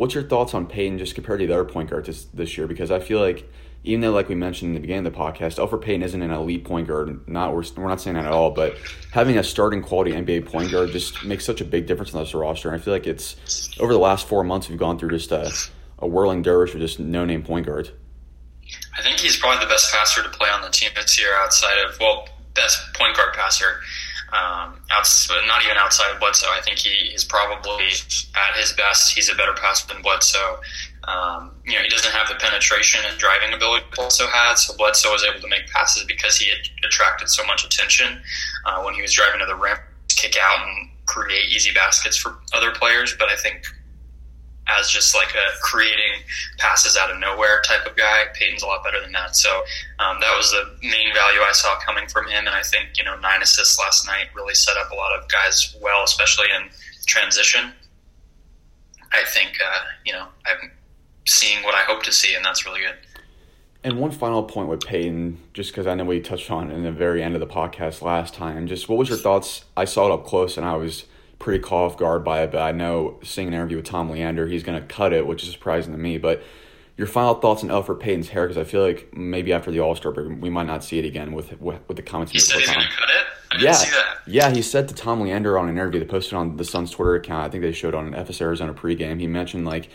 what's 0.00 0.14
your 0.14 0.24
thoughts 0.24 0.54
on 0.54 0.66
Payton 0.66 0.96
just 0.96 1.14
compared 1.14 1.40
to 1.40 1.46
the 1.46 1.52
other 1.52 1.66
point 1.66 1.90
guards 1.90 2.06
this, 2.06 2.24
this 2.32 2.56
year? 2.56 2.66
Because 2.66 2.90
I 2.90 3.00
feel 3.00 3.20
like 3.20 3.46
even 3.84 4.00
though, 4.00 4.12
like 4.12 4.30
we 4.30 4.34
mentioned 4.34 4.70
in 4.70 4.74
the 4.74 4.80
beginning 4.80 5.06
of 5.06 5.12
the 5.12 5.18
podcast, 5.18 5.58
Elfrid 5.58 5.82
Payton 5.82 6.02
isn't 6.02 6.22
an 6.22 6.30
elite 6.30 6.64
point 6.64 6.88
guard. 6.88 7.28
Not 7.28 7.54
we're, 7.54 7.64
we're 7.76 7.86
not 7.86 8.00
saying 8.00 8.14
that 8.14 8.24
at 8.24 8.32
all, 8.32 8.50
but 8.50 8.76
having 9.12 9.36
a 9.36 9.44
starting 9.44 9.82
quality 9.82 10.12
NBA 10.12 10.46
point 10.46 10.70
guard 10.70 10.90
just 10.90 11.22
makes 11.22 11.44
such 11.44 11.60
a 11.60 11.66
big 11.66 11.86
difference 11.86 12.14
on 12.14 12.22
this 12.22 12.32
roster. 12.32 12.70
And 12.70 12.80
I 12.80 12.82
feel 12.82 12.94
like 12.94 13.06
it's 13.06 13.76
over 13.78 13.92
the 13.92 13.98
last 13.98 14.26
four 14.26 14.42
months 14.42 14.70
we've 14.70 14.78
gone 14.78 14.98
through 14.98 15.10
just 15.10 15.32
a, 15.32 15.52
a 15.98 16.08
whirling 16.08 16.40
dervish 16.40 16.72
with 16.72 16.80
just 16.80 16.98
no 16.98 17.26
name 17.26 17.42
point 17.42 17.66
guards. 17.66 17.92
I 18.98 19.02
think 19.02 19.18
he's 19.18 19.36
probably 19.36 19.62
the 19.62 19.68
best 19.68 19.92
passer 19.92 20.22
to 20.22 20.30
play 20.30 20.48
on 20.48 20.62
the 20.62 20.70
team 20.70 20.92
this 20.96 21.20
year, 21.20 21.34
outside 21.36 21.76
of 21.86 21.98
well, 22.00 22.26
best 22.54 22.78
point 22.94 23.18
guard 23.18 23.34
passer. 23.34 23.80
Um, 24.32 24.80
not 25.46 25.64
even 25.64 25.76
outside 25.76 26.12
of 26.12 26.20
Bledsoe. 26.20 26.46
I 26.50 26.60
think 26.60 26.78
he 26.78 27.12
is 27.12 27.24
probably 27.24 27.86
at 28.36 28.56
his 28.56 28.72
best. 28.72 29.12
He's 29.12 29.28
a 29.28 29.34
better 29.34 29.54
passer 29.54 29.92
than 29.92 30.02
Bledsoe. 30.02 30.60
Um, 31.04 31.52
you 31.64 31.74
know, 31.74 31.82
he 31.82 31.88
doesn't 31.88 32.12
have 32.12 32.28
the 32.28 32.34
penetration 32.36 33.00
and 33.08 33.18
driving 33.18 33.52
ability 33.52 33.86
Bledsoe 33.96 34.26
had, 34.26 34.54
so 34.54 34.76
Bledsoe 34.76 35.10
was 35.10 35.24
able 35.24 35.40
to 35.40 35.48
make 35.48 35.66
passes 35.68 36.04
because 36.04 36.36
he 36.36 36.48
had 36.48 36.58
attracted 36.84 37.28
so 37.28 37.44
much 37.46 37.64
attention 37.64 38.20
uh, 38.66 38.82
when 38.82 38.94
he 38.94 39.02
was 39.02 39.12
driving 39.12 39.40
to 39.40 39.46
the 39.46 39.56
rim, 39.56 39.78
kick 40.08 40.36
out 40.40 40.66
and 40.66 40.90
create 41.06 41.50
easy 41.50 41.72
baskets 41.72 42.16
for 42.16 42.36
other 42.52 42.70
players. 42.70 43.16
But 43.18 43.30
I 43.30 43.36
think 43.36 43.64
as 44.78 44.90
just 44.90 45.14
like 45.14 45.34
a 45.34 45.58
creating 45.60 46.22
passes 46.58 46.96
out 46.96 47.10
of 47.10 47.18
nowhere 47.18 47.62
type 47.62 47.86
of 47.86 47.96
guy. 47.96 48.24
Payton's 48.34 48.62
a 48.62 48.66
lot 48.66 48.84
better 48.84 49.00
than 49.00 49.12
that. 49.12 49.36
So 49.36 49.50
um, 49.98 50.18
that 50.20 50.36
was 50.36 50.50
the 50.50 50.76
main 50.82 51.12
value 51.14 51.40
I 51.40 51.52
saw 51.52 51.78
coming 51.80 52.06
from 52.08 52.26
him. 52.26 52.46
And 52.46 52.54
I 52.54 52.62
think, 52.62 52.96
you 52.96 53.04
know, 53.04 53.18
nine 53.18 53.42
assists 53.42 53.78
last 53.78 54.06
night 54.06 54.28
really 54.34 54.54
set 54.54 54.76
up 54.76 54.90
a 54.90 54.94
lot 54.94 55.18
of 55.18 55.28
guys 55.28 55.76
well, 55.80 56.04
especially 56.04 56.46
in 56.56 56.70
transition. 57.06 57.72
I 59.12 59.24
think, 59.26 59.58
uh, 59.64 59.80
you 60.04 60.12
know, 60.12 60.26
I'm 60.46 60.70
seeing 61.26 61.62
what 61.64 61.74
I 61.74 61.82
hope 61.82 62.02
to 62.04 62.12
see, 62.12 62.34
and 62.34 62.44
that's 62.44 62.64
really 62.64 62.80
good. 62.80 62.94
And 63.82 63.98
one 63.98 64.10
final 64.10 64.42
point 64.42 64.68
with 64.68 64.80
Payton, 64.80 65.38
just 65.54 65.72
because 65.72 65.86
I 65.86 65.94
know 65.94 66.04
we 66.04 66.20
touched 66.20 66.50
on 66.50 66.70
in 66.70 66.82
the 66.82 66.92
very 66.92 67.22
end 67.22 67.34
of 67.34 67.40
the 67.40 67.46
podcast 67.46 68.02
last 68.02 68.34
time. 68.34 68.66
Just 68.66 68.88
what 68.88 68.98
was 68.98 69.08
your 69.08 69.18
thoughts? 69.18 69.64
I 69.76 69.86
saw 69.86 70.06
it 70.06 70.12
up 70.12 70.26
close, 70.26 70.56
and 70.56 70.66
I 70.66 70.76
was 70.76 71.06
pretty 71.40 71.58
caught 71.58 71.86
off 71.86 71.96
guard 71.96 72.22
by 72.22 72.42
it. 72.42 72.52
But 72.52 72.60
I 72.60 72.70
know 72.70 73.18
seeing 73.24 73.48
an 73.48 73.54
interview 73.54 73.78
with 73.78 73.86
Tom 73.86 74.08
Leander, 74.08 74.46
he's 74.46 74.62
going 74.62 74.80
to 74.80 74.86
cut 74.86 75.12
it, 75.12 75.26
which 75.26 75.42
is 75.42 75.50
surprising 75.50 75.92
to 75.92 75.98
me. 75.98 76.18
But 76.18 76.44
your 76.96 77.08
final 77.08 77.34
thoughts 77.34 77.64
on 77.64 77.70
Elfrid 77.70 77.98
Payton's 77.98 78.28
hair, 78.28 78.46
because 78.46 78.58
I 78.58 78.64
feel 78.64 78.82
like 78.82 79.16
maybe 79.16 79.52
after 79.52 79.72
the 79.72 79.80
All 79.80 79.96
Star 79.96 80.12
break, 80.12 80.40
we 80.40 80.50
might 80.50 80.66
not 80.66 80.84
see 80.84 81.00
it 81.00 81.04
again 81.04 81.32
with 81.32 81.60
with, 81.60 81.80
with 81.88 81.96
the 81.96 82.02
comments. 82.02 82.30
He 82.30 82.38
said 82.38 82.60
he's 82.60 82.68
going 82.68 82.86
to 82.86 82.92
cut 82.94 83.08
it. 83.08 83.26
I 83.52 83.56
yeah, 83.62 83.82
yeah. 84.28 84.50
He 84.50 84.62
said 84.62 84.86
to 84.88 84.94
Tom 84.94 85.20
Leander 85.20 85.58
on 85.58 85.68
an 85.68 85.76
interview 85.76 85.98
they 85.98 86.06
posted 86.06 86.34
on 86.34 86.56
the 86.56 86.64
Suns 86.64 86.92
Twitter 86.92 87.16
account. 87.16 87.46
I 87.46 87.48
think 87.48 87.62
they 87.62 87.72
showed 87.72 87.96
on 87.96 88.06
an 88.06 88.14
FS 88.14 88.40
Arizona 88.40 88.72
pregame. 88.72 89.18
He 89.18 89.26
mentioned 89.26 89.66
like 89.66 89.88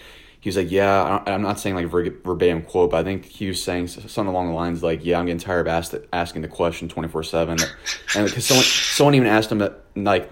he 0.45 0.49
was 0.49 0.57
like, 0.57 0.69
yeah, 0.69 1.23
I'm 1.25 1.41
not 1.41 1.59
saying 1.59 1.75
like 1.75 1.87
verbatim 1.87 2.61
quote, 2.63 2.91
but 2.91 2.97
I 2.97 3.03
think 3.03 3.25
he 3.25 3.47
was 3.47 3.63
saying 3.63 3.87
something 3.87 4.27
along 4.27 4.49
the 4.49 4.53
lines 4.53 4.83
like, 4.83 5.03
yeah, 5.03 5.17
I'm 5.17 5.25
getting 5.25 5.39
tired 5.39 5.61
of 5.61 5.67
ask, 5.67 5.95
asking 6.11 6.43
the 6.43 6.47
question 6.47 6.89
24 6.89 7.23
seven, 7.23 7.57
and 8.15 8.27
because 8.27 8.45
someone 8.45 8.63
someone 8.63 9.15
even 9.15 9.27
asked 9.27 9.51
him 9.51 9.59
that 9.59 9.81
like 9.95 10.29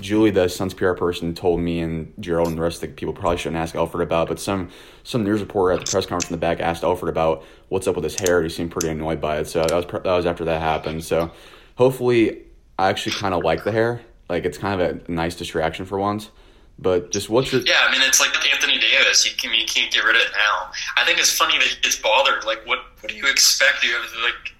Julie, 0.00 0.30
the 0.30 0.48
Suns 0.48 0.74
PR 0.74 0.92
person, 0.92 1.34
told 1.34 1.60
me 1.60 1.80
and 1.80 2.12
Gerald 2.20 2.48
and 2.48 2.56
the 2.56 2.62
rest 2.62 2.82
of 2.82 2.88
the 2.88 2.94
people 2.94 3.12
probably 3.12 3.36
shouldn't 3.36 3.60
ask 3.60 3.74
Elfrid 3.74 4.02
about, 4.02 4.28
but 4.28 4.40
some 4.40 4.70
some 5.04 5.24
news 5.24 5.40
reporter 5.40 5.72
at 5.74 5.84
the 5.84 5.90
press 5.90 6.06
conference 6.06 6.30
in 6.30 6.32
the 6.32 6.38
back 6.38 6.60
asked 6.60 6.82
Elfrid 6.82 7.08
about 7.08 7.44
what's 7.68 7.86
up 7.86 7.94
with 7.94 8.04
his 8.04 8.18
hair. 8.18 8.42
He 8.42 8.48
seemed 8.48 8.70
pretty 8.70 8.88
annoyed 8.88 9.20
by 9.20 9.38
it, 9.38 9.46
so 9.46 9.64
that 9.64 9.74
was 9.74 9.86
that 9.86 10.04
was 10.04 10.26
after 10.26 10.44
that 10.44 10.60
happened. 10.60 11.04
So 11.04 11.30
hopefully, 11.76 12.42
I 12.78 12.88
actually 12.88 13.12
kind 13.12 13.34
of 13.34 13.44
like 13.44 13.64
the 13.64 13.72
hair. 13.72 14.00
Like 14.28 14.44
it's 14.44 14.58
kind 14.58 14.80
of 14.80 15.06
a 15.08 15.10
nice 15.10 15.34
distraction 15.34 15.84
for 15.84 15.98
once. 15.98 16.30
But 16.78 17.10
just 17.10 17.28
what's 17.28 17.52
your 17.52 17.62
yeah? 17.62 17.86
I 17.86 17.90
mean, 17.90 18.02
it's 18.02 18.20
like 18.20 18.30
Anthony 18.52 18.78
Davis. 18.78 19.26
You 19.26 19.36
can 19.36 19.52
you 19.52 19.66
can't 19.66 19.92
get 19.92 20.04
rid 20.04 20.14
of 20.14 20.22
it 20.22 20.32
now. 20.32 20.70
I 20.96 21.04
think 21.04 21.18
it's 21.18 21.36
funny 21.36 21.58
that 21.58 21.66
he 21.66 21.80
gets 21.80 21.96
bothered. 21.96 22.44
Like, 22.44 22.64
what 22.66 22.78
what 23.00 23.10
do 23.10 23.16
you 23.16 23.26
expect? 23.28 23.82
You 23.82 23.92
have 23.94 24.04
like? 24.22 24.54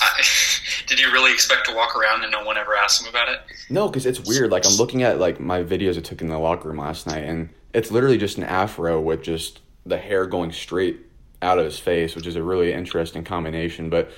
I, 0.00 0.22
did 0.86 0.98
you 0.98 1.10
really 1.12 1.32
expect 1.32 1.66
to 1.68 1.74
walk 1.74 1.96
around 1.96 2.22
and 2.22 2.32
no 2.32 2.44
one 2.44 2.56
ever 2.56 2.74
asked 2.74 3.02
him 3.02 3.08
about 3.08 3.28
it? 3.28 3.40
No, 3.70 3.88
because 3.88 4.06
it's 4.06 4.20
weird. 4.20 4.50
Like 4.50 4.66
I'm 4.66 4.76
looking 4.76 5.02
at 5.02 5.18
like 5.18 5.40
my 5.40 5.62
videos 5.62 5.96
I 5.96 6.00
took 6.00 6.20
in 6.20 6.28
the 6.28 6.38
locker 6.38 6.68
room 6.68 6.78
last 6.78 7.06
night, 7.06 7.24
and 7.24 7.48
it's 7.72 7.90
literally 7.90 8.18
just 8.18 8.38
an 8.38 8.44
afro 8.44 9.00
with 9.00 9.22
just 9.22 9.60
the 9.86 9.98
hair 9.98 10.26
going 10.26 10.52
straight 10.52 11.00
out 11.42 11.58
of 11.58 11.64
his 11.64 11.78
face, 11.78 12.16
which 12.16 12.26
is 12.26 12.36
a 12.36 12.42
really 12.42 12.72
interesting 12.72 13.24
combination. 13.24 13.90
But 13.90 14.10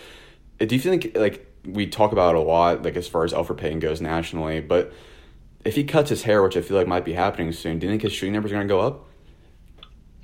uh, 0.61 0.65
do 0.65 0.75
you 0.75 0.81
think 0.81 1.13
like 1.15 1.47
we 1.65 1.87
talk 1.87 2.13
about 2.13 2.35
it 2.35 2.39
a 2.39 2.43
lot, 2.43 2.83
like 2.83 2.97
as 2.97 3.09
far 3.09 3.25
as 3.25 3.33
Elfrid 3.33 3.59
Payton 3.59 3.81
goes 3.81 4.01
nationally, 4.01 4.61
but 4.61 4.93
if 5.65 5.75
he 5.75 5.85
cuts 5.85 6.09
his 6.11 6.23
hair, 6.23 6.43
which 6.43 6.57
I 6.57 6.63
feel 6.63 6.77
like 6.77 6.87
might 6.87 7.05
be 7.05 7.13
happening 7.13 7.53
soon, 7.53 7.79
do 7.79 7.87
you 7.87 7.93
think 7.93 8.03
his 8.03 8.13
shooting 8.13 8.33
numbers 8.33 8.53
are 8.53 8.55
going 8.55 8.67
to 8.67 8.73
go 8.73 8.81
up? 8.81 9.07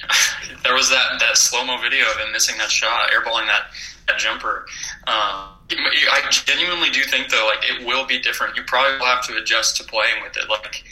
there 0.65 0.75
was 0.75 0.89
that, 0.89 1.19
that 1.21 1.37
slow 1.37 1.65
mo 1.65 1.81
video 1.81 2.05
of 2.11 2.17
him 2.17 2.33
missing 2.33 2.57
that 2.59 2.71
shot, 2.71 3.11
airballing 3.11 3.47
that, 3.47 3.65
that 4.09 4.19
jumper. 4.19 4.67
Um, 5.07 5.57
I 5.71 6.23
genuinely 6.31 6.91
do 6.91 7.03
think 7.03 7.29
though, 7.29 7.47
like 7.47 7.65
it 7.69 7.87
will 7.87 8.07
be 8.07 8.19
different. 8.21 8.57
You 8.57 8.63
probably 8.65 8.99
will 8.99 9.07
have 9.07 9.27
to 9.27 9.37
adjust 9.37 9.77
to 9.79 9.85
playing 9.85 10.23
with 10.23 10.37
it. 10.37 10.49
Like 10.49 10.85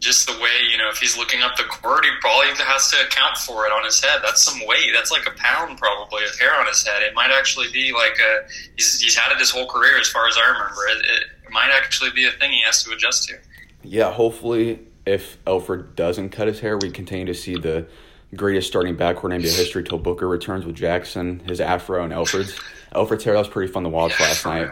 just 0.00 0.26
the 0.26 0.32
way 0.32 0.50
you 0.70 0.76
know, 0.76 0.90
if 0.90 0.98
he's 0.98 1.16
looking 1.16 1.42
up 1.42 1.56
the 1.56 1.62
court, 1.64 2.04
he 2.04 2.10
probably 2.20 2.48
has 2.64 2.90
to 2.90 3.06
account 3.06 3.38
for 3.38 3.66
it 3.66 3.72
on 3.72 3.84
his 3.84 4.02
head. 4.02 4.20
That's 4.22 4.42
some 4.42 4.60
weight. 4.66 4.90
That's 4.92 5.10
like 5.10 5.26
a 5.26 5.30
pound 5.36 5.78
probably 5.78 6.24
of 6.24 6.38
hair 6.38 6.54
on 6.58 6.66
his 6.66 6.86
head. 6.86 7.02
It 7.02 7.14
might 7.14 7.30
actually 7.30 7.70
be 7.72 7.92
like 7.92 8.18
a 8.18 8.48
he's 8.76 9.00
he's 9.00 9.16
had 9.16 9.32
it 9.32 9.38
his 9.38 9.50
whole 9.50 9.66
career, 9.66 9.98
as 9.98 10.08
far 10.08 10.26
as 10.28 10.36
I 10.36 10.46
remember. 10.50 10.86
It, 10.90 11.06
it 11.46 11.52
might 11.52 11.70
actually 11.72 12.10
be 12.10 12.26
a 12.26 12.32
thing 12.32 12.50
he 12.50 12.62
has 12.62 12.82
to 12.84 12.92
adjust 12.92 13.28
to. 13.28 13.38
Yeah, 13.84 14.12
hopefully, 14.12 14.80
if 15.06 15.42
Elfrid 15.44 15.94
doesn't 15.94 16.30
cut 16.30 16.48
his 16.48 16.60
hair, 16.60 16.76
we 16.78 16.90
continue 16.90 17.26
to 17.26 17.34
see 17.34 17.56
the 17.56 17.86
greatest 18.34 18.68
starting 18.68 18.96
backcourt 18.96 19.34
in 19.34 19.42
NBA 19.42 19.56
history 19.56 19.84
till 19.84 19.98
Booker 19.98 20.28
returns 20.28 20.64
with 20.64 20.76
Jackson, 20.76 21.40
his 21.40 21.60
afro, 21.60 22.02
and 22.04 22.12
Elfrid's. 22.12 22.58
Elfrid's 22.94 23.24
hair, 23.24 23.34
that 23.34 23.40
was 23.40 23.48
pretty 23.48 23.72
fun 23.72 23.82
to 23.84 23.88
watch 23.88 24.18
yeah, 24.18 24.26
last 24.26 24.44
night. 24.44 24.70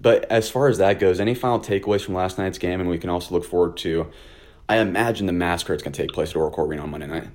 But 0.00 0.24
as 0.30 0.48
far 0.48 0.68
as 0.68 0.78
that 0.78 0.98
goes, 0.98 1.20
any 1.20 1.34
final 1.34 1.60
takeaways 1.60 2.04
from 2.04 2.14
last 2.14 2.38
night's 2.38 2.58
game? 2.58 2.80
And 2.80 2.88
we 2.88 2.98
can 2.98 3.10
also 3.10 3.34
look 3.34 3.44
forward 3.44 3.76
to, 3.78 4.10
I 4.68 4.78
imagine 4.78 5.26
the 5.26 5.32
Masquerade's 5.32 5.82
going 5.82 5.92
to 5.92 6.02
take 6.02 6.12
place 6.12 6.30
at 6.30 6.36
Oracle 6.36 6.64
Arena 6.64 6.82
on 6.82 6.90
Monday 6.90 7.06
night. 7.06 7.28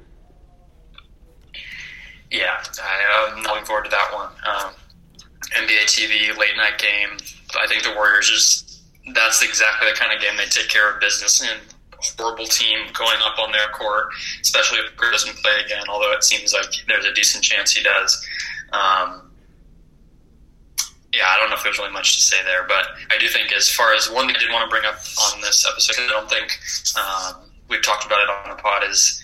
Yeah, 2.32 2.62
I, 2.84 3.34
am 3.38 3.44
looking 3.44 3.66
forward 3.66 3.86
to 3.86 3.92
that 3.92 4.12
one. 4.14 4.30
Um, 4.46 4.74
NBA 5.52 5.86
TV, 5.86 6.36
late 6.38 6.58
night 6.58 6.78
game. 6.80 7.18
I 7.62 7.68
think 7.68 7.84
the 7.84 7.94
Warriors 7.96 8.30
just 8.30 8.66
that's 9.14 9.44
exactly 9.44 9.90
the 9.90 9.96
kind 9.96 10.12
of 10.12 10.22
game 10.22 10.36
they 10.36 10.46
take 10.46 10.68
care 10.68 10.92
of 10.92 11.00
business 11.00 11.42
in. 11.42 11.75
Horrible 12.18 12.46
team 12.46 12.88
going 12.94 13.18
up 13.24 13.40
on 13.40 13.52
their 13.52 13.68
court, 13.74 14.08
especially 14.42 14.80
if 14.80 14.96
Booker 14.96 15.12
doesn't 15.12 15.36
play 15.38 15.54
again. 15.66 15.84
Although 15.90 16.14
it 16.14 16.24
seems 16.24 16.54
like 16.54 16.68
there's 16.88 17.06
a 17.06 17.14
decent 17.14 17.44
chance 17.44 17.72
he 17.72 17.84
does. 17.84 18.26
Um, 18.74 19.32
yeah, 21.14 21.28
I 21.28 21.38
don't 21.40 21.50
know 21.50 21.56
if 21.56 21.64
there's 21.64 21.78
really 21.78 21.94
much 21.94 22.16
to 22.18 22.22
say 22.22 22.38
there, 22.44 22.66
but 22.68 22.88
I 23.10 23.18
do 23.18 23.28
think 23.28 23.54
as 23.54 23.70
far 23.70 23.94
as 23.94 24.10
one 24.12 24.28
thing 24.28 24.36
I 24.36 24.40
did 24.40 24.52
want 24.52 24.70
to 24.70 24.70
bring 24.70 24.86
up 24.86 25.00
on 25.34 25.42
this 25.42 25.66
episode, 25.66 25.96
I 26.04 26.10
don't 26.10 26.30
think 26.30 26.60
um, 26.98 27.50
we've 27.70 27.84
talked 27.84 28.06
about 28.06 28.20
it 28.20 28.30
on 28.30 28.56
the 28.56 28.62
pod 28.62 28.84
is 28.90 29.24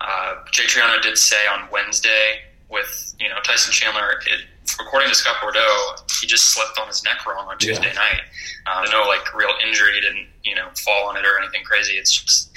uh, 0.00 0.36
Jay 0.50 0.64
Triano 0.64 1.00
did 1.00 1.16
say 1.16 1.46
on 1.46 1.68
Wednesday 1.70 2.40
with 2.70 3.14
you 3.20 3.28
know 3.28 3.36
Tyson 3.44 3.72
Chandler. 3.72 4.20
It, 4.26 4.44
according 4.80 5.08
to 5.08 5.14
Scott 5.14 5.36
Bordow, 5.36 6.00
he 6.20 6.26
just 6.26 6.50
slept 6.50 6.78
on 6.78 6.86
his 6.88 7.02
neck 7.04 7.24
wrong 7.26 7.48
on 7.48 7.58
Tuesday 7.58 7.88
yeah. 7.88 7.92
night. 7.92 8.20
Uh, 8.66 8.86
no 8.90 9.02
like 9.08 9.34
real 9.34 9.52
injury, 9.66 9.94
he 9.94 10.00
didn't 10.00 10.26
you 10.44 10.54
know 10.54 10.68
fall 10.84 11.08
on 11.08 11.16
it 11.16 11.24
or 11.24 11.38
anything 11.38 11.64
crazy. 11.64 11.94
It's 11.94 12.12
just 12.12 12.50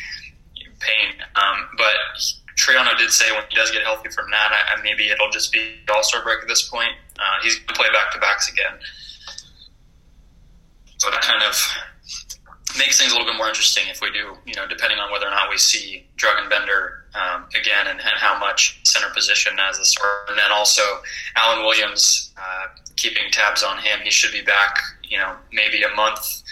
pain. 0.82 1.21
Um, 1.36 1.69
but 1.78 1.93
Triano 2.58 2.97
did 2.97 3.12
say 3.12 3.32
when 3.32 3.43
he 3.50 3.56
does 3.56 3.71
get 3.71 3.84
healthy 3.84 4.10
from 4.10 4.30
that, 4.32 4.52
I, 4.52 4.78
I, 4.78 4.84
maybe 4.84 5.10
it'll 5.10 5.30
just 5.30 5.52
be 5.52 5.78
All 5.93 6.04
Star 6.04 6.24
break 6.24 6.41
at 6.41 6.47
this 6.47 6.67
point. 6.67 6.93
Uh, 7.17 7.43
he's 7.43 7.56
going 7.56 7.67
to 7.67 7.74
play 7.74 7.88
back 7.93 8.12
to 8.13 8.19
backs 8.19 8.52
again, 8.52 8.80
so 10.97 11.10
that 11.12 11.21
kind 11.21 11.43
of 11.43 11.56
makes 12.78 13.00
things 13.00 13.12
a 13.12 13.16
little 13.16 13.32
bit 13.32 13.38
more 13.38 13.48
interesting 13.48 13.84
if 13.90 14.02
we 14.02 14.12
do, 14.12 14.38
you 14.46 14.56
know, 14.56 14.68
depending 14.68 15.00
on 15.00 15.12
whether 15.12 15.28
or 15.28 15.32
not 15.32 15.50
we 15.50 15.58
see 15.58 16.06
Dragan 16.18 16.50
Bender 16.50 17.06
um, 17.16 17.46
again 17.60 17.88
and, 17.88 18.00
and, 18.00 18.18
how 18.18 18.40
much 18.40 18.80
center 18.84 19.08
position 19.14 19.54
as 19.60 19.78
the 19.78 19.86
starter. 19.86 20.30
And 20.30 20.38
then 20.38 20.52
also 20.52 20.82
Alan 21.36 21.66
Williams, 21.66 22.34
uh, 22.38 22.68
keeping 22.96 23.32
tabs 23.32 23.64
on 23.64 23.80
him. 23.80 24.00
He 24.04 24.12
should 24.12 24.32
be 24.32 24.42
back, 24.42 24.78
you 25.04 25.18
know, 25.18 25.36
maybe 25.52 25.84
a 25.84 25.94
month, 25.96 26.44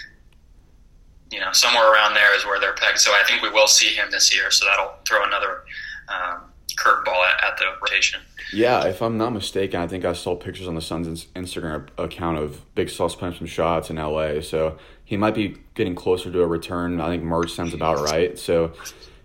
you 1.30 1.40
know, 1.40 1.52
somewhere 1.52 1.92
around 1.92 2.14
there 2.14 2.36
is 2.36 2.44
where 2.44 2.60
they're 2.60 2.74
pegged. 2.74 2.98
So 2.98 3.12
I 3.12 3.24
think 3.26 3.42
we 3.42 3.50
will 3.50 3.68
see 3.68 3.94
him 3.94 4.10
this 4.10 4.34
year. 4.34 4.50
So 4.50 4.66
that'll 4.66 4.92
throw 5.06 5.24
another 5.24 5.62
um, 6.08 6.42
curveball 6.76 7.24
at, 7.24 7.42
at 7.44 7.56
the 7.58 7.64
rotation. 7.80 8.20
Yeah, 8.52 8.84
if 8.84 9.00
I'm 9.00 9.16
not 9.16 9.30
mistaken, 9.30 9.80
I 9.80 9.86
think 9.86 10.04
I 10.04 10.12
saw 10.12 10.34
pictures 10.34 10.66
on 10.66 10.74
the 10.74 10.80
Suns' 10.80 11.26
Instagram 11.36 11.88
account 11.96 12.38
of 12.38 12.74
Big 12.74 12.90
Sauce 12.90 13.14
playing 13.14 13.36
some 13.36 13.46
shots 13.46 13.90
in 13.90 13.96
LA. 13.96 14.40
So 14.40 14.76
he 15.10 15.16
might 15.16 15.34
be 15.34 15.56
getting 15.74 15.96
closer 15.96 16.30
to 16.30 16.40
a 16.40 16.46
return. 16.46 17.00
I 17.00 17.08
think 17.08 17.24
March 17.24 17.50
sounds 17.50 17.74
about 17.74 17.98
right. 17.98 18.38
So 18.38 18.70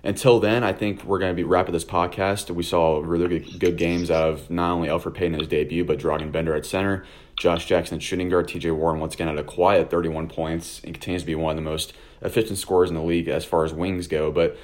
until 0.03 0.39
then, 0.39 0.63
I 0.63 0.73
think 0.73 1.03
we're 1.03 1.19
going 1.19 1.29
to 1.29 1.35
be 1.35 1.43
wrapping 1.43 1.73
this 1.73 1.85
podcast. 1.85 2.49
We 2.49 2.63
saw 2.63 3.01
really 3.01 3.27
good, 3.39 3.59
good 3.59 3.77
games 3.77 4.09
out 4.09 4.29
of 4.29 4.49
not 4.49 4.71
only 4.71 4.87
Elfrid 4.87 5.13
Payton 5.13 5.35
in 5.35 5.39
his 5.41 5.47
debut, 5.47 5.85
but 5.85 5.99
Dragan 5.99 6.31
Bender 6.31 6.55
at 6.55 6.65
center, 6.65 7.05
Josh 7.37 7.67
Jackson 7.67 7.99
shooting 7.99 8.29
guard, 8.29 8.47
TJ 8.47 8.75
Warren 8.75 8.99
once 8.99 9.13
again 9.13 9.27
at 9.27 9.37
a 9.37 9.43
quiet 9.43 9.91
31 9.91 10.27
points 10.27 10.81
and 10.83 10.91
continues 10.91 11.21
to 11.21 11.27
be 11.27 11.35
one 11.35 11.51
of 11.51 11.63
the 11.63 11.69
most 11.69 11.93
efficient 12.23 12.57
scorers 12.57 12.89
in 12.89 12.95
the 12.95 13.03
league 13.03 13.27
as 13.27 13.45
far 13.45 13.63
as 13.63 13.71
wings 13.71 14.07
go. 14.07 14.31
But 14.31 14.57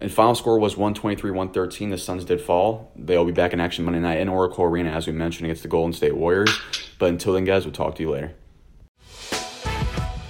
and 0.00 0.10
final 0.10 0.34
score 0.34 0.58
was 0.58 0.76
123 0.76 1.30
113. 1.30 1.90
The 1.90 1.98
Suns 1.98 2.24
did 2.24 2.40
fall. 2.40 2.90
They'll 2.96 3.24
be 3.24 3.30
back 3.30 3.52
in 3.52 3.60
action 3.60 3.84
Monday 3.84 4.00
night 4.00 4.18
in 4.18 4.28
Oracle 4.28 4.64
Arena, 4.64 4.90
as 4.90 5.06
we 5.06 5.12
mentioned, 5.12 5.46
against 5.46 5.62
the 5.62 5.68
Golden 5.68 5.92
State 5.92 6.16
Warriors. 6.16 6.50
But 6.98 7.10
until 7.10 7.34
then, 7.34 7.44
guys, 7.44 7.64
we'll 7.64 7.72
talk 7.72 7.94
to 7.94 8.02
you 8.02 8.10
later. 8.10 8.34